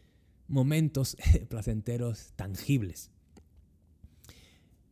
momentos 0.48 1.16
placenteros 1.48 2.32
tangibles. 2.36 3.10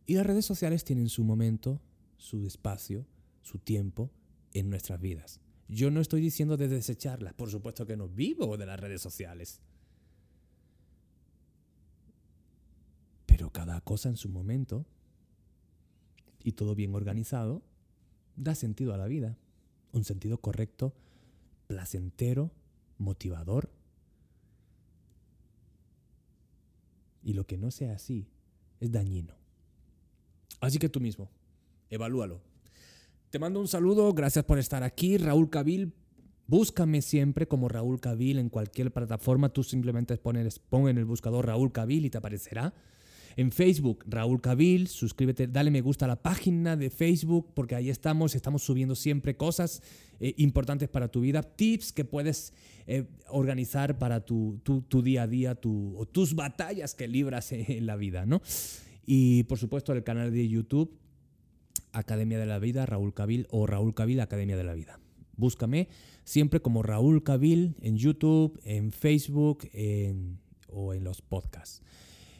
Y 0.07 0.15
las 0.15 0.27
redes 0.27 0.45
sociales 0.45 0.85
tienen 0.85 1.09
su 1.09 1.25
momento, 1.25 1.81
su 2.17 2.47
espacio, 2.47 3.07
su 3.43 3.59
tiempo 3.59 4.11
en 4.53 4.69
nuestras 4.69 5.01
vidas. 5.01 5.41
Yo 5.69 5.91
no 5.91 6.01
estoy 6.01 6.21
diciendo 6.21 6.57
de 6.57 6.69
desecharlas, 6.69 7.35
por 7.35 7.51
supuesto 7.51 7.87
que 7.87 7.97
no 7.97 8.09
vivo 8.09 8.57
de 8.57 8.67
las 8.67 8.79
redes 8.79 9.01
sociales. 9.01 9.61
Pero 13.27 13.51
cada 13.51 13.81
cosa 13.81 14.09
en 14.11 14.17
su 14.17 14.29
momento 14.29 14.85
y 16.45 16.53
todo 16.53 16.75
bien 16.75 16.95
organizado 16.95 17.63
da 18.37 18.55
sentido 18.55 18.95
a 18.95 18.97
la 18.97 19.07
vida. 19.07 19.37
Un 19.92 20.05
sentido 20.05 20.38
correcto, 20.38 20.95
placentero, 21.66 22.51
motivador. 22.99 23.71
Y 27.23 27.35
lo 27.35 27.47
que 27.47 27.59
no 27.59 27.71
sea 27.71 27.92
así 27.92 28.27
es 28.81 28.90
dañino. 28.90 29.35
Así 30.61 30.79
que 30.79 30.88
tú 30.88 31.01
mismo, 31.01 31.31
evalúalo. 31.90 32.40
Te 33.31 33.38
mando 33.38 33.61
un 33.61 33.68
saludo, 33.68 34.12
gracias 34.12 34.45
por 34.45 34.59
estar 34.59 34.83
aquí. 34.83 35.18
Raúl 35.18 35.51
Cabil, 35.51 35.95
búscame 36.47 37.01
siempre 37.03 37.49
como 37.49 37.68
Raúl 37.68 38.01
Cabil 38.01 38.38
en 38.38 38.49
cualquier 38.49 38.92
plataforma. 38.92 39.49
Tú 39.49 39.62
simplemente 39.62 40.16
pones, 40.18 40.59
pon 40.59 40.88
en 40.88 40.99
el 40.99 41.05
buscador 41.05 41.47
Raúl 41.47 41.73
Cabil 41.73 42.07
y 42.07 42.11
te 42.11 42.18
aparecerá. 42.18 42.75
En 43.37 43.51
Facebook, 43.51 44.05
Raúl 44.07 44.40
Cabil, 44.40 44.88
suscríbete, 44.88 45.47
dale 45.47 45.71
me 45.71 45.81
gusta 45.81 46.05
a 46.05 46.09
la 46.09 46.23
página 46.23 46.77
de 46.77 46.90
Facebook 46.90 47.53
porque 47.55 47.75
ahí 47.75 47.90
estamos, 47.90 48.35
estamos 48.35 48.62
subiendo 48.62 48.95
siempre 48.95 49.37
cosas 49.37 49.83
eh, 50.21 50.35
importantes 50.37 50.88
para 50.88 51.09
tu 51.09 51.21
vida, 51.21 51.42
tips 51.42 51.92
que 51.92 52.05
puedes 52.05 52.53
eh, 52.87 53.05
organizar 53.29 53.99
para 53.99 54.21
tu, 54.21 54.61
tu, 54.62 55.03
día 55.03 55.23
a 55.23 55.27
día, 55.27 55.55
tu, 55.55 55.97
o 55.97 56.07
tus 56.07 56.35
batallas 56.35 56.95
que 56.95 57.09
libras 57.09 57.53
en 57.53 57.87
la 57.87 57.97
vida, 57.97 58.27
¿no? 58.27 58.42
Y 59.07 59.45
por 59.45 59.59
supuesto 59.59 59.92
el 59.92 60.05
canal 60.05 60.33
de 60.33 60.49
YouTube, 60.49 60.97
Academia 61.92 62.38
de 62.38 62.47
la 62.47 62.59
Vida, 62.59 62.87
Raúl 62.87 63.14
Cabil 63.14 63.47
o 63.51 63.66
Raúl 63.66 63.95
Cabil, 63.95 64.21
Academia 64.21 64.57
de 64.57 64.64
la 64.64 64.75
Vida. 64.75 64.99
Búscame 65.37 65.88
siempre 66.25 66.61
como 66.61 66.83
Raúl 66.83 67.23
Cabil 67.23 67.75
en 67.81 67.97
YouTube, 67.97 68.61
en 68.64 68.92
Facebook 68.92 69.68
o 70.68 70.95
en 70.95 71.05
los 71.05 71.21
podcasts. 71.21 71.83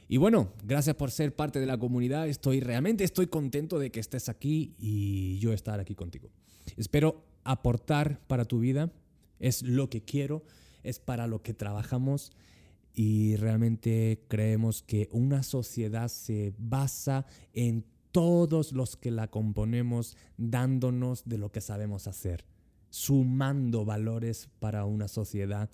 Y 0.09 0.17
bueno, 0.19 0.53
gracias 0.65 0.97
por 0.97 1.11
ser 1.11 1.35
parte 1.35 1.61
de 1.61 1.67
la 1.67 1.79
comunidad. 1.79 2.29
Estoy 2.29 2.61
realmente 2.61 3.05
estoy 3.05 3.29
contento 3.29 3.79
de 3.79 3.91
que 3.91 4.01
estés 4.01 4.29
aquí 4.29 4.75
y 4.79 5.39
yo 5.39 5.53
estar 5.53 5.81
aquí 5.81 5.95
contigo. 5.95 6.31
Espero 6.77 7.25
aportar 7.45 8.21
para 8.27 8.45
tu 8.45 8.59
vida. 8.61 8.93
Es 9.39 9.63
lo 9.63 9.91
que 9.91 10.03
quiero, 10.03 10.45
es 10.83 10.99
para 10.99 11.27
lo 11.27 11.43
que 11.43 11.55
trabajamos 11.55 12.33
y 12.95 13.37
realmente 13.37 14.25
creemos 14.29 14.83
que 14.83 15.09
una 15.13 15.43
sociedad 15.43 16.09
se 16.09 16.55
basa 16.59 17.27
en 17.55 17.85
todos 18.13 18.73
los 18.73 18.97
que 18.97 19.11
la 19.11 19.29
componemos 19.29 20.17
dándonos 20.37 21.25
de 21.25 21.39
lo 21.39 21.51
que 21.51 21.63
sabemos 21.63 22.07
hacer, 22.07 22.45
sumando 22.91 23.85
valores 23.85 24.49
para 24.59 24.85
una 24.85 25.09
sociedad 25.09 25.71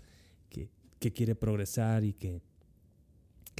que, 0.49 0.71
quiere 1.13 1.35
progresar 1.35 2.05
y 2.05 2.13
que, 2.13 2.41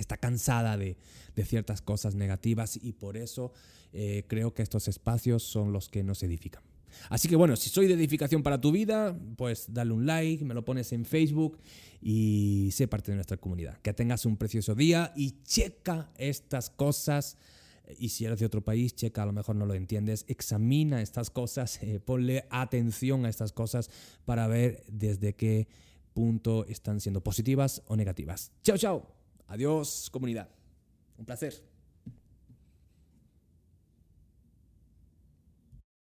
está 0.01 0.17
cansada 0.17 0.77
de, 0.77 0.97
ciertas 1.45 1.83
cosas 1.83 2.17
negativas 2.17 2.77
y 2.83 2.95
por 2.95 3.17
eso 3.17 3.53
eh, 3.93 4.25
creo 4.27 4.55
que 4.55 4.63
estos 4.63 4.89
espacios 4.89 5.45
son 5.45 5.73
los 5.73 5.89
que 5.89 6.03
nos 6.03 6.25
edifican. 6.25 6.65
Así 7.11 7.29
que 7.29 7.37
bueno, 7.37 7.57
si 7.57 7.69
soy 7.69 7.87
de 7.87 7.95
edificación 7.95 8.43
para 8.43 8.61
tu 8.61 8.73
vida, 8.73 9.17
pues 9.37 9.67
dale 9.69 9.93
un 9.93 10.07
like, 10.07 10.45
me 10.45 10.55
lo 10.55 10.65
pones 10.65 10.93
en 10.93 11.05
Facebook 11.05 11.59
y 12.01 12.71
sé 12.73 12.89
parte 12.89 13.13
de 13.13 13.17
nuestra 13.17 13.37
comunidad. 13.37 13.79
Que 13.83 13.93
tengas 13.93 14.27
un 14.27 14.37
precioso 14.37 14.75
día 14.75 15.13
y 15.17 15.43
checa 15.43 16.11
estas 16.17 16.71
cosas. 16.71 17.37
Y 17.99 18.11
si 18.11 18.27
eres 18.27 18.39
de 18.39 18.47
otro 18.47 18.63
país, 18.63 18.95
checa, 18.95 19.23
a 19.23 19.27
lo 19.27 19.33
mejor 19.33 19.57
no 19.57 19.65
lo 19.65 19.75
entiendes, 19.75 20.27
examina 20.29 21.01
estas 21.01 21.31
cosas, 21.31 21.83
eh, 21.83 22.01
ponle 22.01 22.45
atención 22.51 23.25
a 23.25 23.31
estas 23.31 23.53
cosas 23.53 23.91
para 24.27 24.47
ver 24.47 24.85
desde 24.89 25.35
qué 25.35 25.69
punto 26.13 26.67
están 26.67 27.01
siendo 27.01 27.23
positivas 27.23 27.83
o 27.87 27.97
negativas. 27.97 28.53
Chao, 28.63 28.77
chao. 28.77 29.18
Adiós, 29.49 30.11
comunidad. 30.11 30.49
Un 31.17 31.25
placer. 31.25 31.65